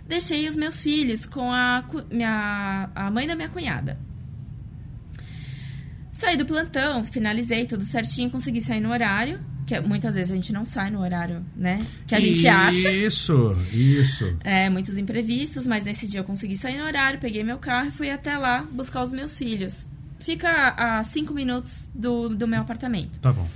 [0.08, 3.98] Deixei os meus filhos com a, minha, a mãe da minha cunhada.
[6.10, 9.44] Saí do plantão, finalizei tudo certinho, consegui sair no horário.
[9.66, 11.84] Que muitas vezes a gente não sai no horário, né?
[12.06, 12.90] Que a gente acha.
[12.90, 14.36] Isso, isso.
[14.44, 17.90] É, muitos imprevistos, mas nesse dia eu consegui sair no horário, peguei meu carro e
[17.90, 19.88] fui até lá buscar os meus filhos.
[20.18, 23.18] Fica a cinco minutos do, do meu apartamento.
[23.20, 23.48] Tá bom.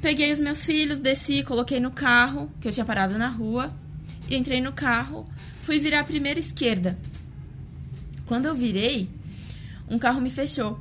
[0.00, 3.72] Peguei os meus filhos, desci, coloquei no carro, que eu tinha parado na rua.
[4.28, 5.24] e Entrei no carro,
[5.62, 6.96] fui virar a primeira esquerda.
[8.26, 9.08] Quando eu virei,
[9.88, 10.78] um carro me fechou.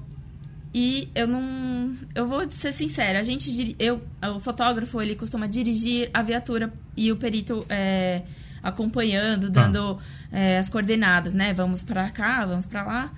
[0.74, 1.96] E eu não.
[2.14, 3.76] Eu vou ser sincera, a gente.
[3.80, 4.02] Eu,
[4.36, 8.22] o fotógrafo, ele costuma dirigir a viatura e o perito é,
[8.62, 9.64] acompanhando, Tá.
[9.64, 9.98] dando
[10.32, 11.54] é, as coordenadas, né?
[11.54, 13.14] Vamos pra cá, vamos pra lá.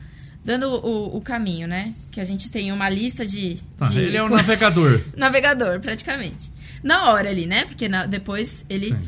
[0.46, 1.94] Dando o, o caminho, né?
[2.12, 3.58] Que a gente tem uma lista de.
[3.76, 5.04] Tá, de ele é o navegador.
[5.18, 6.50] navegador, praticamente.
[6.82, 7.66] Na hora ali, né?
[7.66, 9.00] Porque na- depois ele Sim.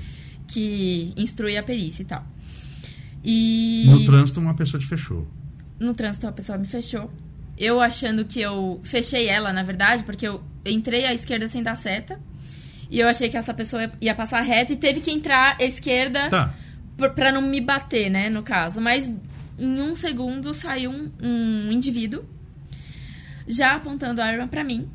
[0.47, 2.25] que instrui a perícia e tal.
[3.23, 5.27] E No trânsito, uma pessoa te fechou.
[5.79, 7.09] no trânsito a pessoa me fechou.
[7.63, 11.75] Eu achando que eu fechei ela, na verdade, porque eu entrei à esquerda sem dar
[11.75, 12.19] seta.
[12.89, 16.27] E eu achei que essa pessoa ia passar reto e teve que entrar à esquerda
[16.29, 16.53] Tá.
[17.15, 18.81] pra não me bater, né, no caso.
[18.81, 19.05] Mas
[19.59, 22.25] em um segundo saiu um, um indivíduo
[23.47, 24.89] já apontando a arma pra mim.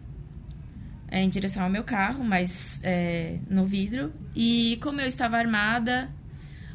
[1.09, 4.13] é, em direção ao meu carro, mas é, no vidro.
[4.35, 6.11] E como eu estava armada,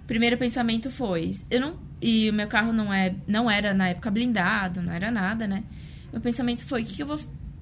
[0.03, 1.31] o primeiro pensamento foi...
[1.49, 5.11] Eu não, e o meu carro não, é, não era, na época, blindado, não era
[5.11, 5.63] nada, né?
[6.11, 7.19] Meu pensamento foi, o que, que eu vou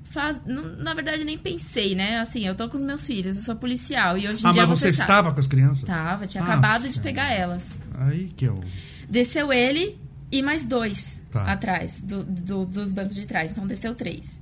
[0.10, 2.18] Faz, na verdade, nem pensei, né?
[2.18, 4.18] Assim, eu tô com os meus filhos, eu sou policial.
[4.18, 4.66] E hoje em ah, dia.
[4.66, 5.84] mas você, sabe, estava com as crianças?
[5.84, 7.78] Tava, tinha ah, acabado de pegar elas.
[7.94, 8.60] Aí que eu.
[9.08, 10.00] Desceu ele
[10.32, 11.44] e mais dois tá.
[11.44, 13.52] atrás, do, do, dos bancos de trás.
[13.52, 14.42] Então desceu três.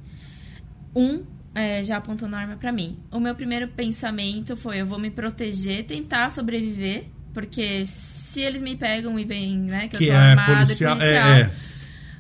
[0.96, 2.98] Um é, já apontando a arma para mim.
[3.12, 7.08] O meu primeiro pensamento foi: eu vou me proteger, tentar sobreviver,
[7.38, 10.96] porque se eles me pegam e veem, né, que, que eu tô é armada policial,
[10.96, 11.30] e policial.
[11.30, 11.52] É, é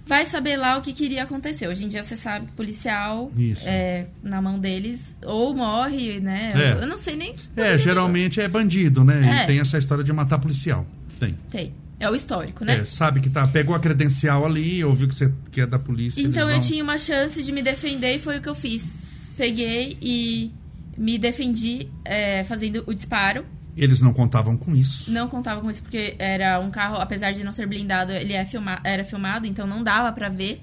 [0.05, 1.67] vai saber lá o que queria acontecer.
[1.67, 3.31] Hoje em dia você sabe que policial
[3.65, 6.53] é, na mão deles ou morre, né?
[6.55, 6.83] É.
[6.83, 7.47] Eu não sei nem que.
[7.59, 9.41] É, geralmente é bandido, né?
[9.41, 9.47] É.
[9.47, 10.85] tem essa história de matar policial.
[11.19, 11.33] Tem.
[11.49, 11.73] Tem.
[11.99, 12.81] É o histórico, né?
[12.81, 16.21] É, sabe que tá, pegou a credencial ali, ouviu que você que é da polícia.
[16.21, 18.95] Então eu tinha uma chance de me defender e foi o que eu fiz.
[19.35, 20.51] Peguei e
[20.95, 23.43] me defendi é, fazendo o disparo.
[23.77, 25.11] Eles não contavam com isso.
[25.11, 28.43] Não contavam com isso, porque era um carro, apesar de não ser blindado, ele é
[28.43, 30.61] filma, era filmado, então não dava para ver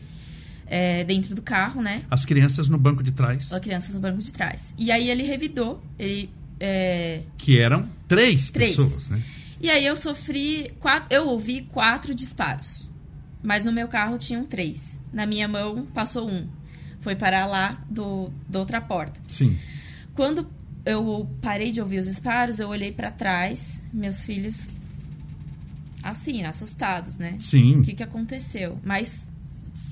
[0.66, 2.02] é, dentro do carro, né?
[2.10, 3.52] As crianças no banco de trás.
[3.52, 4.74] As crianças no banco de trás.
[4.76, 6.28] E aí ele revidou, ele...
[6.58, 7.22] É...
[7.38, 9.22] Que eram três, três pessoas, né?
[9.60, 10.72] E aí eu sofri...
[10.80, 12.90] Quatro, eu ouvi quatro disparos.
[13.42, 15.00] Mas no meu carro tinham três.
[15.12, 16.48] Na minha mão passou um.
[17.00, 19.20] Foi parar lá do, da outra porta.
[19.28, 19.58] Sim.
[20.14, 20.48] Quando
[20.84, 24.68] eu parei de ouvir os disparos, eu olhei para trás, meus filhos
[26.02, 27.36] assim, assustados, né?
[27.40, 27.80] Sim.
[27.80, 28.78] O que que aconteceu?
[28.84, 29.24] Mas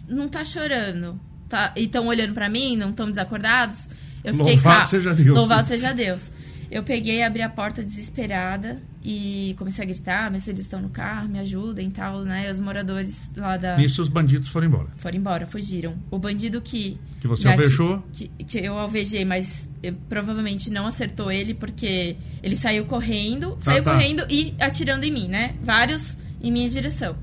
[0.06, 1.18] não tá chorando.
[1.48, 3.88] Tá, e estão olhando para mim, não estão desacordados.
[4.22, 5.36] Eu fiquei Louvado seja Deus.
[5.36, 6.30] Louvado seja Deus.
[6.72, 11.28] Eu peguei, abri a porta desesperada e comecei a gritar, meus filhos estão no carro,
[11.28, 12.48] me ajudem e tal, né?
[12.48, 13.76] E os moradores lá da...
[13.76, 14.88] Nisso os bandidos foram embora.
[14.96, 15.94] Foram embora, fugiram.
[16.10, 16.98] O bandido que...
[17.20, 18.02] Que você alvejou?
[18.10, 23.60] Que, que, eu alvejei, mas eu, provavelmente não acertou ele, porque ele saiu correndo, tá,
[23.60, 23.92] saiu tá.
[23.92, 25.54] correndo e atirando em mim, né?
[25.62, 27.14] Vários em minha direção.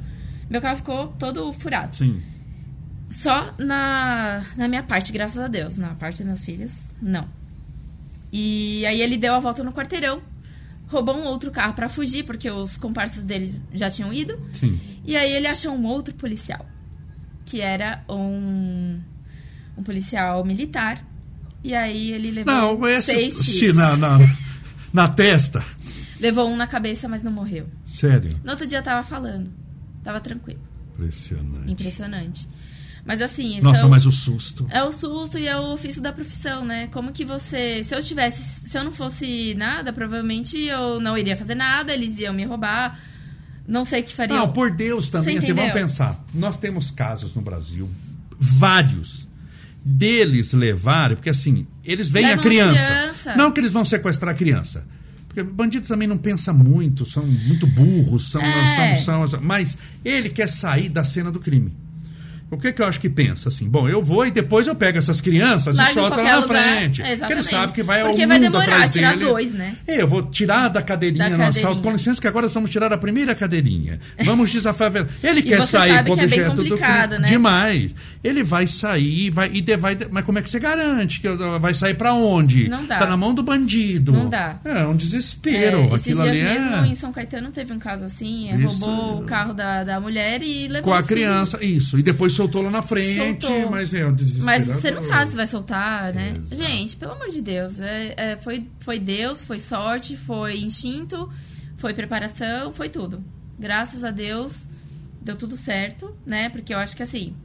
[0.47, 1.95] Meu carro ficou todo furado.
[1.95, 2.21] Sim.
[3.09, 5.75] Só na, na minha parte, graças a Deus.
[5.75, 7.38] Na parte dos meus filhos, não.
[8.31, 10.21] E aí ele deu a volta no quarteirão,
[10.87, 14.39] roubou um outro carro para fugir, porque os comparsas deles já tinham ido.
[14.53, 14.79] Sim.
[15.05, 16.65] E aí ele achou um outro policial,
[17.45, 18.99] que era um,
[19.77, 21.03] um policial militar.
[21.63, 23.75] E aí ele levou não, esse, seis tiros.
[23.75, 24.17] Na, na,
[24.93, 25.63] na testa.
[26.19, 27.67] Levou um na cabeça, mas não morreu.
[27.85, 28.39] Sério?
[28.43, 29.51] No outro dia tava falando.
[30.03, 30.59] Tava tranquilo.
[30.93, 31.71] Impressionante.
[31.71, 32.47] Impressionante.
[33.09, 33.59] Mas assim.
[33.59, 34.67] Nossa, é mas o susto.
[34.69, 36.85] É o susto e é o ofício da profissão, né?
[36.91, 37.83] Como que você.
[37.83, 38.69] Se eu tivesse.
[38.69, 42.99] Se eu não fosse nada, provavelmente eu não iria fazer nada, eles iam me roubar.
[43.67, 44.37] Não sei o que faria.
[44.37, 46.23] Não, por Deus também, assim, vamos pensar.
[46.35, 47.89] Nós temos casos no Brasil,
[48.39, 49.27] vários,
[49.83, 52.85] deles levarem, porque assim, eles veem Levam a criança.
[52.85, 53.35] criança.
[53.35, 54.85] Não que eles vão sequestrar a criança.
[55.27, 58.97] Porque bandido também não pensa muito, são muito burros, são, é.
[58.97, 61.88] são, são, mas ele quer sair da cena do crime.
[62.51, 63.49] O que, que eu acho que pensa?
[63.49, 66.35] Assim, bom, eu vou e depois eu pego essas crianças Larga e solto lá na
[66.39, 66.63] lugar.
[66.63, 67.01] frente.
[67.01, 67.19] Exatamente.
[67.19, 69.25] Porque ele sabe que vai Porque ao vai mundo demorar atrás tirar dele.
[69.25, 69.75] dois, né?
[69.87, 71.81] É, eu vou tirar da cadeirinha, da no assalto.
[71.81, 73.99] Com licença que agora vamos tirar a primeira cadeirinha.
[74.23, 74.79] Vamos desafiar.
[75.21, 77.27] Ele quer sair com o objeto do né?
[77.27, 77.93] Demais.
[78.23, 79.97] Ele vai sair vai, e vai.
[80.09, 81.21] Mas como é que você garante?
[81.21, 81.27] que
[81.59, 82.67] Vai sair para onde?
[82.67, 82.97] Não dá.
[82.97, 84.11] Tá na mão do bandido.
[84.11, 84.59] Não dá.
[84.65, 85.79] É um desespero.
[85.79, 86.87] É, esses dias é mesmo é...
[86.87, 88.85] em São Caetano teve um caso assim, Isso.
[88.85, 91.83] roubou o carro da, da mulher e levou Com a criança, filhos.
[91.83, 91.99] isso.
[91.99, 93.69] E depois soltou lá na frente soltou.
[93.69, 96.35] mas é um Mas você não sabe se vai soltar, né?
[96.37, 96.55] Exato.
[96.55, 97.79] Gente, pelo amor de Deus.
[97.79, 101.29] É, é, foi, foi Deus, foi sorte, foi instinto,
[101.77, 103.23] foi preparação, foi tudo.
[103.59, 104.69] Graças a Deus,
[105.21, 106.49] deu tudo certo, né?
[106.49, 107.35] Porque eu acho que assim,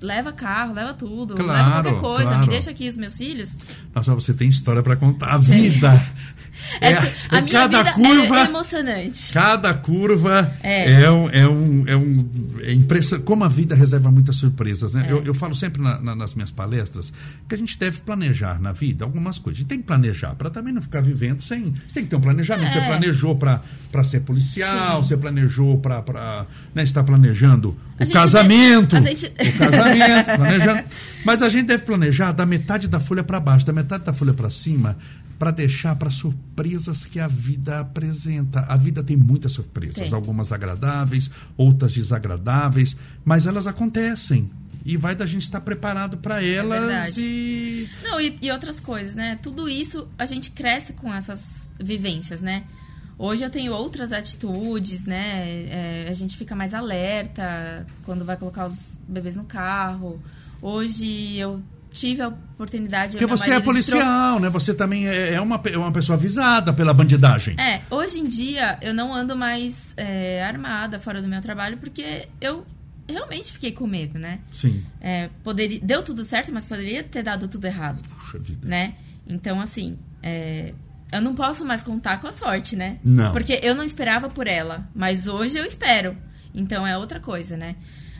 [0.00, 2.40] leva carro, leva tudo, claro, leva qualquer coisa, claro.
[2.40, 3.56] me deixa aqui os meus filhos.
[3.94, 5.90] Nossa, você tem história para contar a vida.
[6.80, 6.98] É, é,
[7.30, 9.32] a é minha cada vida curva, é emocionante.
[9.32, 12.28] Cada curva é, é um, é um, é um
[12.62, 13.24] é impressionante.
[13.24, 15.06] Como a vida reserva muitas surpresas, né?
[15.08, 15.12] É.
[15.12, 17.12] Eu, eu falo sempre na, na, nas minhas palestras
[17.48, 19.58] que a gente deve planejar na vida algumas coisas.
[19.58, 21.72] A gente tem que planejar para também não ficar vivendo sem.
[21.72, 22.72] Você tem que ter um planejamento.
[22.72, 22.86] Você é.
[22.86, 25.08] planejou para ser policial, Sim.
[25.08, 28.96] você planejou para né, estar planejando o casamento.
[28.96, 29.26] Deve, gente...
[29.26, 30.84] O casamento, planejando.
[31.24, 34.32] Mas a gente deve planejar da metade da folha para baixo, da metade da folha
[34.32, 34.96] para cima,
[35.38, 38.60] para deixar para surpresas que a vida apresenta.
[38.60, 40.12] A vida tem muitas surpresas, tem.
[40.12, 44.50] algumas agradáveis, outras desagradáveis, mas elas acontecem.
[44.84, 47.88] E vai da gente estar preparado para é elas é e...
[48.04, 49.36] Não, e, e outras coisas, né?
[49.42, 52.64] Tudo isso a gente cresce com essas vivências, né?
[53.18, 55.48] Hoje eu tenho outras atitudes, né?
[55.68, 60.22] É, a gente fica mais alerta quando vai colocar os bebês no carro.
[60.62, 61.62] Hoje eu
[61.96, 63.12] tive a oportunidade.
[63.12, 64.44] Porque você é policial, tro...
[64.44, 64.50] né?
[64.50, 67.58] Você também é, é uma, é uma pessoa avisada pela bandidagem.
[67.58, 72.28] É, hoje em dia eu não ando mais é, armada fora do meu trabalho porque
[72.40, 72.66] eu
[73.08, 74.40] realmente fiquei com medo, né?
[74.52, 74.84] Sim.
[75.00, 78.02] É, poderia, deu tudo certo, mas poderia ter dado tudo errado.
[78.08, 78.66] Puxa vida.
[78.66, 78.94] Né?
[79.26, 80.74] Então, assim, é,
[81.12, 82.98] eu não posso mais contar com a sorte, né?
[83.02, 83.32] Não.
[83.32, 86.16] Porque eu não esperava por ela, mas hoje eu espero.
[86.52, 87.76] Então é outra coisa, né?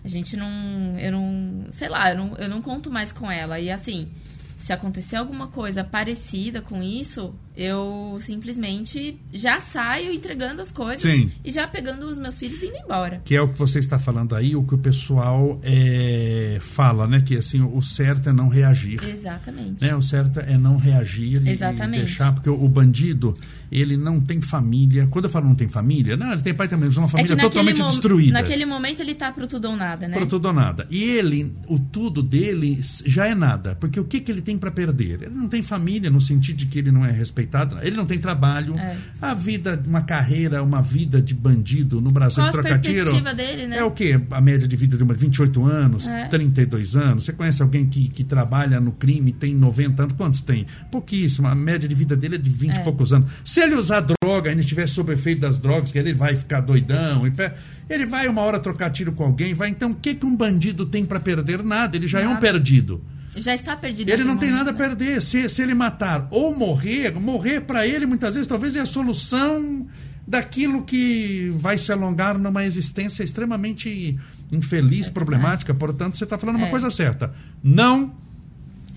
[0.07, 0.97] A gente não.
[1.01, 1.67] Eu não.
[1.73, 3.59] Sei lá, eu não, eu não conto mais com ela.
[3.59, 4.09] E assim,
[4.57, 11.31] se acontecer alguma coisa parecida com isso, eu simplesmente já saio entregando as coisas Sim.
[11.45, 13.23] e já pegando os meus filhos e indo embora.
[13.25, 17.21] Que é o que você está falando aí, o que o pessoal é, fala, né?
[17.21, 19.03] Que assim, o certo é não reagir.
[19.03, 19.83] Exatamente.
[19.85, 19.95] Né?
[19.95, 22.03] O certo é não reagir e- Exatamente.
[22.03, 23.35] e deixar, porque o, o bandido,
[23.73, 25.07] ele não tem família.
[25.07, 27.11] Quando eu falo não tem família, não, ele tem pai também, mas é uma É
[27.11, 28.33] família naquele, totalmente destruída.
[28.33, 30.17] naquele momento ele tá pro tudo ou nada, né?
[30.17, 30.87] Para tudo ou nada.
[30.91, 33.75] E ele, o tudo dele já é nada.
[33.77, 35.23] Porque o que, que ele tem para perder?
[35.23, 37.46] Ele não tem família, no sentido de que ele não é respeitado,
[37.83, 38.77] ele não tem trabalho.
[38.79, 38.97] É.
[39.21, 43.35] A vida, uma carreira, uma vida de bandido no Brasil, Qual a trocadilho.
[43.35, 43.79] dele, né?
[43.79, 44.21] É o quê?
[44.31, 46.29] A média de vida de uma 28 anos, É.
[46.29, 47.25] 32 anos.
[47.25, 50.15] Você conhece alguém que, que trabalha no crime tem 90 anos?
[50.17, 50.67] Quantos tem?
[50.91, 51.49] Pouquíssimo.
[51.49, 52.83] A média de vida dele é de 20 e É.
[52.83, 53.31] poucos anos.
[53.45, 57.27] Se ele usar droga, ainda estiver sob efeito das drogas, que ele vai ficar doidão.
[57.27, 57.55] e pé-
[57.89, 59.69] Ele vai uma hora trocar tiro com alguém, vai.
[59.69, 61.63] Então, o que, que um bandido tem para perder?
[61.63, 61.97] Nada.
[61.97, 62.41] Ele já é um Nada.
[62.41, 63.01] perdido.
[63.37, 64.09] Já está perdido.
[64.11, 64.79] Ele não tem momento, nada a né?
[64.79, 65.23] perder.
[65.23, 69.87] Se, se ele matar ou morrer, morrer para ele muitas vezes talvez é a solução
[70.27, 74.19] daquilo que vai se alongar numa existência extremamente
[74.51, 75.73] infeliz, problemática.
[75.75, 76.71] Portanto, você está falando uma É.
[76.71, 77.33] coisa certa.
[77.63, 78.13] Não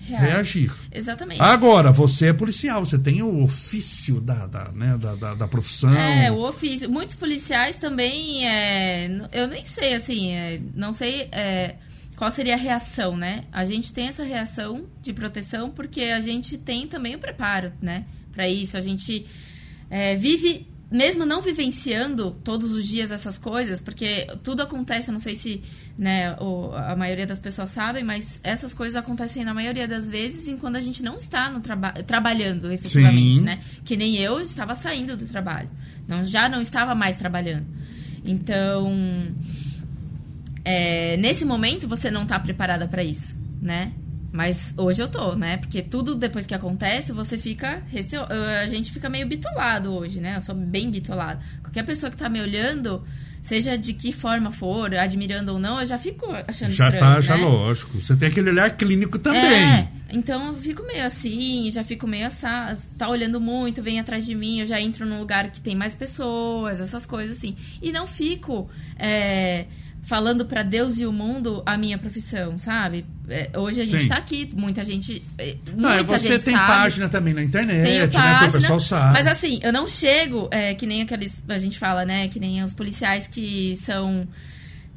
[0.00, 0.72] reagir.
[0.90, 1.40] Exatamente.
[1.40, 5.94] Agora, você é policial, você tem o ofício da, da, né, da, da, da profissão.
[5.94, 6.90] É, o ofício.
[6.90, 11.76] Muitos policiais também, é, eu nem sei, assim, é, não sei é,
[12.20, 13.44] qual seria a reação, né?
[13.50, 18.04] A gente tem essa reação de proteção porque a gente tem também o preparo, né?
[18.30, 19.24] Para isso, a gente
[19.88, 25.18] é, vive, mesmo não vivenciando todos os dias essas coisas, porque tudo acontece, eu não
[25.18, 25.62] sei se
[25.96, 30.46] né, o- a maioria das pessoas sabem, mas essas coisas acontecem na maioria das vezes
[30.46, 33.44] enquanto a gente não está no traba trabalhando efetivamente, Sim.
[33.44, 33.60] né?
[33.82, 35.70] Que nem eu estava saindo do trabalho.
[36.06, 37.66] Não, já não estava mais trabalhando.
[38.26, 38.92] Então,
[40.64, 43.92] é, nesse momento você não está preparada para isso, né?
[44.32, 45.56] Mas hoje eu tô, né?
[45.56, 47.82] Porque tudo depois que acontece, você fica.
[48.62, 50.36] A gente fica meio bitolado hoje, né?
[50.36, 51.42] Eu sou bem bitolado.
[51.62, 53.02] Qualquer pessoa que tá me olhando,
[53.42, 56.98] seja de que forma for, admirando ou não, eu já fico achando Já estranho.
[57.14, 57.42] tá, já né?
[57.42, 58.00] lógico.
[58.00, 59.40] Você tem aquele olhar clínico também.
[59.42, 64.24] É, então eu fico meio assim, já fico meio assa, tá olhando muito, vem atrás
[64.24, 67.56] de mim, eu já entro num lugar que tem mais pessoas, essas coisas assim.
[67.82, 69.66] E não fico é,
[70.02, 73.04] falando pra Deus e o mundo a minha profissão, sabe?
[73.28, 74.08] É, hoje a gente Sim.
[74.08, 75.22] tá aqui, muita gente.
[75.38, 76.66] é, Não, é, muita você gente tem sabe.
[76.66, 78.08] página também na internet, Tenho né?
[78.08, 79.12] Que o página, pessoal sabe.
[79.12, 82.62] mas assim, eu não chego, é, que nem aqueles, a gente fala, né, que nem
[82.64, 84.26] os policiais que são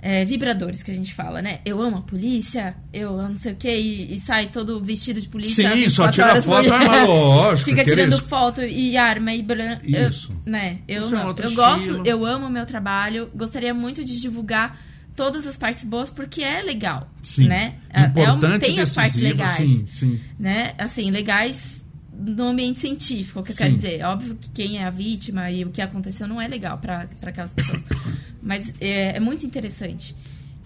[0.02, 3.56] é, vibradores, que a gente fala, né, eu amo a polícia, eu não sei o
[3.56, 5.70] que, e, e sai todo vestido de polícia.
[5.70, 6.74] Sim, só 24 tira foto, dia.
[6.74, 9.78] arma, lógico, Fica tirando foto e arma e bran...
[9.84, 10.32] eu- Isso.
[10.46, 11.56] né, eu Isso é um não, eu estilo.
[11.56, 14.76] gosto, eu amo o meu trabalho, gostaria muito de divulgar
[15.16, 17.48] todas as partes boas, porque é legal, Sim.
[17.48, 20.20] né, É uma- Importante tem e as partes legais Sim, sim.
[20.40, 21.82] né, assim, legais
[22.16, 23.64] no ambiente científico, o que eu Sim.
[23.64, 24.04] quero dizer.
[24.06, 27.54] Óbvio que quem é a vítima e o que aconteceu não é legal para aquelas
[27.54, 27.84] pessoas.
[28.42, 30.16] Mas é, é muito interessante.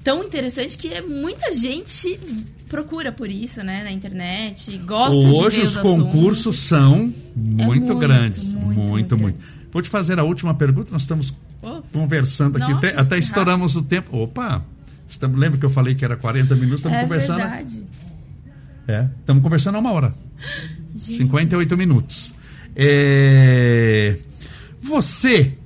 [0.04, 2.18] Tão interessante que é muita gente
[2.70, 6.60] procura por isso, né, na internet, gosta de Hoje ver os os concursos assuntos.
[6.60, 8.44] são muito, muito, grandes.
[8.46, 9.40] muito, Muito, muito muito.
[9.72, 10.92] Vou te fazer a última pergunta.
[10.92, 14.18] Nós estamos Oh, conversando aqui, Nossa, até, até estouramos o tempo.
[14.18, 14.64] Opa!
[15.10, 16.80] Estamos, lembra que eu falei que era 40 minutos?
[16.80, 17.40] Estamos é conversando.
[17.40, 17.86] verdade.
[18.88, 20.14] É, estamos conversando há uma hora.
[20.96, 22.34] Gente, 58 minutos.
[22.76, 24.18] É,
[24.82, 25.58] Você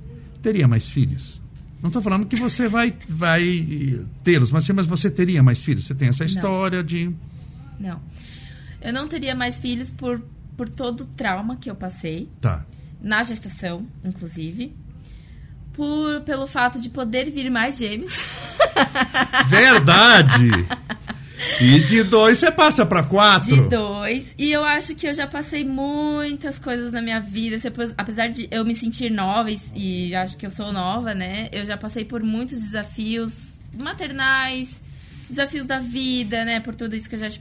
[0.42, 1.40] teria mais filhos?
[1.80, 3.66] Não estou falando que você vai, vai
[4.22, 5.84] tê-los, mas, mas você teria mais filhos?
[5.84, 7.10] Você tem essa história de.
[7.78, 8.00] Não.
[8.80, 10.22] Eu não teria mais filhos por,
[10.56, 12.28] por todo o trauma que eu passei.
[12.40, 12.64] Tá.
[13.00, 14.74] na gestação, inclusive,
[15.72, 18.24] por, pelo fato de poder vir mais gêmeos.
[19.48, 20.50] Verdade!
[21.60, 23.54] E de dois você passa para quatro.
[23.54, 24.34] De dois.
[24.38, 27.56] E eu acho que eu já passei muitas coisas na minha vida.
[27.96, 31.48] Apesar de eu me sentir nova e, acho que eu sou nova, né?
[31.52, 33.34] Eu já passei por muitos desafios
[33.80, 34.82] maternais,
[35.28, 36.60] desafios da vida, né?
[36.60, 37.40] Por tudo isso que eu já te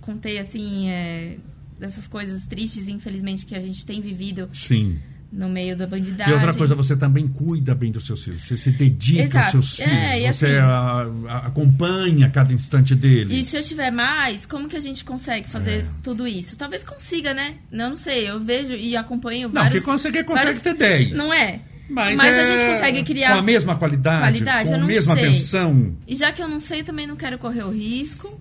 [0.00, 1.36] contei, assim, é,
[1.78, 4.98] dessas coisas tristes, infelizmente, que a gente tem vivido Sim.
[5.34, 6.32] No meio da bandidagem.
[6.32, 8.42] E outra coisa, você também cuida bem dos seus filhos.
[8.42, 9.56] Você se dedica Exato.
[9.56, 9.92] aos seus filhos.
[9.92, 13.32] É, você assim- a- a- acompanha cada instante deles.
[13.32, 15.86] E se eu tiver mais, como que a gente consegue fazer É.
[16.02, 16.56] tudo isso?
[16.56, 17.56] Talvez consiga, né?
[17.70, 18.30] Não, não sei.
[18.30, 19.80] Eu vejo e acompanho Não, vários...
[19.80, 21.10] que consegue, consegue vários- ter 10.
[21.10, 21.60] Não é?
[21.90, 24.86] Mas, Mas é a gente consegue criar com a mesma qualidade, qualidade, com a não
[24.86, 25.24] mesma sei.
[25.24, 25.96] atenção.
[26.08, 28.40] E já que eu não sei, também não quero correr o risco.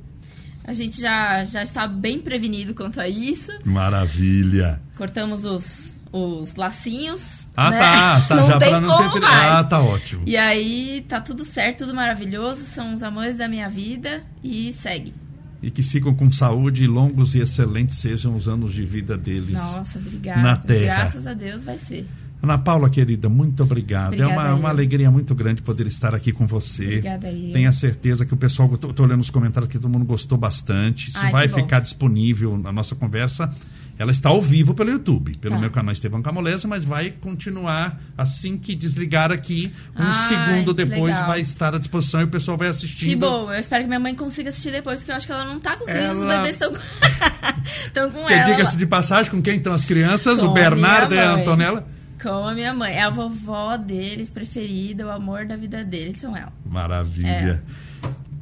[0.64, 3.52] A gente já, já está bem prevenido quanto a isso.
[3.66, 4.82] Maravilha.
[4.96, 7.48] Cortamos os, os lacinhos.
[7.58, 7.80] Ah, né?
[7.80, 9.52] tá, tá não já tem não como ter mais.
[9.52, 10.24] Ah, tá ótimo.
[10.28, 12.62] E aí tá tudo certo, tudo maravilhoso.
[12.62, 15.14] São os amores da minha vida e segue.
[15.62, 19.54] E que sigam com saúde, longos e excelentes sejam os anos de vida deles.
[19.54, 20.42] Nossa, obrigada.
[20.42, 20.96] Na terra.
[20.98, 22.06] Graças a Deus vai ser.
[22.44, 24.08] Ana Paula, querida, muito obrigado.
[24.08, 26.84] Obrigada é uma, uma alegria muito grande poder estar aqui com você.
[26.84, 27.54] Obrigada eu.
[27.54, 31.08] Tenha certeza que o pessoal, tô olhando os comentários aqui, todo mundo gostou bastante.
[31.08, 33.50] Isso Ai, vai que ficar disponível na nossa conversa.
[33.98, 35.62] Ela está ao vivo pelo YouTube, pelo Tá.
[35.62, 39.72] meu canal Estevão Camolese, mas vai continuar assim que desligar aqui.
[39.96, 41.28] Um Ai, segundo depois legal.
[41.28, 43.08] vai estar à disposição e o pessoal vai assistindo.
[43.10, 45.46] Que bom, eu espero que minha mãe consiga assistir depois, porque eu acho que ela
[45.46, 46.80] não tá conseguindo, os Ela- bebês estão com,
[47.86, 48.44] estão com Que ela.
[48.52, 50.40] diga-se de passagem, com quem estão as crianças?
[50.40, 51.34] Com o Bernardo e a.
[51.34, 51.86] Antonella?
[52.22, 52.94] Com a minha mãe.
[52.94, 56.52] É a vovó deles preferida, o amor da vida deles são ela.
[56.66, 57.62] Maravilha.
[57.70, 57.83] É.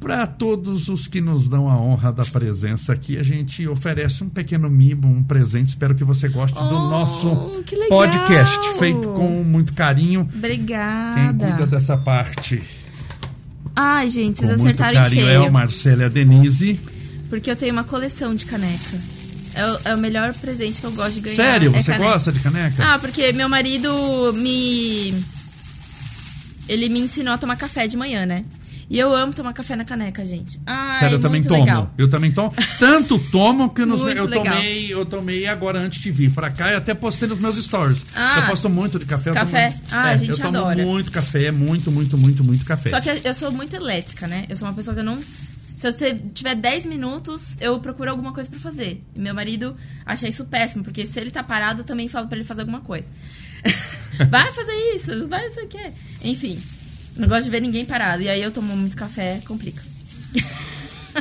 [0.02, 4.28] Para todos os que nos dão a honra da presença aqui, a gente oferece um
[4.28, 5.68] pequeno mimo, um presente.
[5.68, 7.98] Espero que você goste do Oh, nosso que legal!
[8.00, 10.28] podcast, feito com muito carinho.
[10.34, 11.14] Obrigada.
[11.46, 12.62] Quem cuida dessa parte
[13.76, 15.48] Ai, gente, com vocês muito acertaram em carinho é cheio.
[15.48, 16.80] o Marcelo e a Denise.
[17.30, 18.98] Porque eu tenho uma coleção de caneca.
[19.54, 21.36] É o, é o melhor presente que eu gosto de ganhar.
[21.36, 21.74] Sério?
[21.74, 22.12] é Você caneca.
[22.12, 22.84] gosta de caneca?
[22.86, 25.14] Ah, porque meu marido me.
[26.68, 28.44] Ele me ensinou a tomar café de manhã, né?
[28.90, 30.60] E eu amo tomar café na caneca, gente.
[30.66, 31.60] Ai, Sério, eu também tomo.
[31.64, 31.90] legal.
[31.96, 32.52] Eu também tomo.
[32.78, 34.44] Tanto tomo que nos, Muito eu legal.
[34.54, 38.02] tomei, eu tomei agora antes de vir pra cá e até postei nos meus stories.
[38.14, 38.40] Ah.
[38.40, 39.30] eu posto muito de café.
[39.30, 39.70] eu Café?
[39.70, 40.84] tomo- Ah, a é, gente eu tomo adora.
[40.84, 42.90] muito café, muito, muito, muito, muito café.
[42.90, 44.44] Só que eu sou muito elétrica, né?
[44.48, 45.18] Eu sou uma pessoa que eu não.
[45.74, 45.92] Se eu
[46.34, 49.02] tiver 10 minutos, eu procuro alguma coisa pra fazer.
[49.16, 49.74] E meu marido
[50.04, 52.80] acha isso péssimo, porque se ele tá parado, eu também falo pra ele fazer alguma
[52.80, 53.08] coisa.
[54.30, 55.80] vai fazer isso, vai isso aqui.
[56.24, 56.60] Enfim,
[57.16, 58.22] não gosto de ver ninguém parado.
[58.22, 59.82] E aí eu tomo muito café, complica.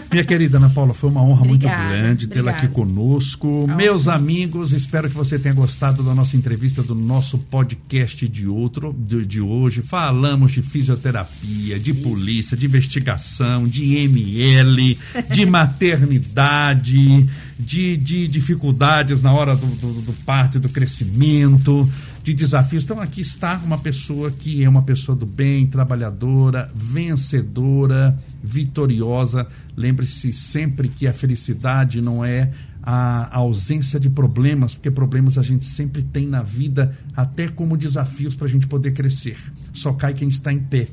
[0.10, 3.66] Minha querida Ana Paula, foi uma honra Obrigada, muito grande tê-la aqui conosco.
[3.70, 8.48] Ah, Meus amigos, espero que você tenha gostado da nossa entrevista, do nosso podcast de
[8.48, 9.82] outro, de, de hoje.
[9.82, 14.98] Falamos de fisioterapia, de polícia, de investigação, de ML,
[15.30, 17.30] de maternidade,
[17.60, 21.89] de, de dificuldades na hora do, do, do parto e do crescimento
[22.24, 22.84] de desafios.
[22.84, 29.48] Então aqui está uma pessoa que é uma pessoa do bem, trabalhadora, vencedora, vitoriosa.
[29.76, 32.52] Lembre-se sempre que a felicidade não é
[32.84, 38.36] a ausência de problemas, porque problemas a gente sempre tem na vida, até como desafios
[38.36, 39.38] para a gente poder crescer.
[39.72, 40.88] Só cai quem está em pé.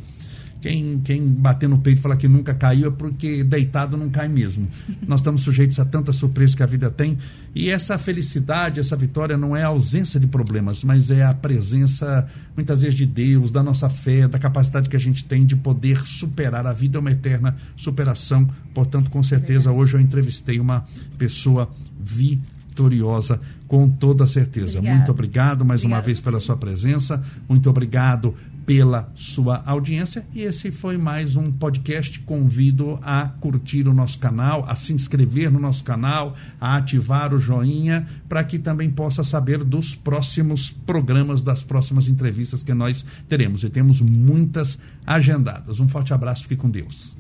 [0.61, 4.29] Quem, quem bater no peito e falar que nunca caiu é porque deitado não cai
[4.29, 4.69] mesmo.
[5.07, 7.17] Nós estamos sujeitos a tanta surpresa que a vida tem.
[7.55, 12.27] E essa felicidade, essa vitória não é a ausência de problemas, mas é a presença,
[12.57, 16.01] muitas vezes, de Deus, da nossa fé, da capacidade que a gente tem de poder
[16.01, 16.67] superar.
[16.67, 18.49] A vida é uma eterna superação.
[18.75, 20.85] Portanto, com certeza, hoje eu entrevistei uma
[21.17, 24.79] pessoa vitoriosa, com toda certeza.
[24.79, 24.97] Obrigada.
[24.97, 27.23] Muito obrigado mais uma vez pela sua presença.
[27.49, 28.35] Muito obrigado
[28.69, 30.27] pela sua audiência.
[30.35, 32.21] E esse foi mais um podcast.
[32.21, 37.39] Convido a curtir o nosso canal, a se inscrever no nosso canal, a ativar o
[37.39, 43.65] joinha, para que também possa saber dos próximos programas, das próximas entrevistas que nós teremos.
[43.65, 45.81] E temos muitas agendadas.
[45.81, 47.17] Um forte abraço, fique com Deus.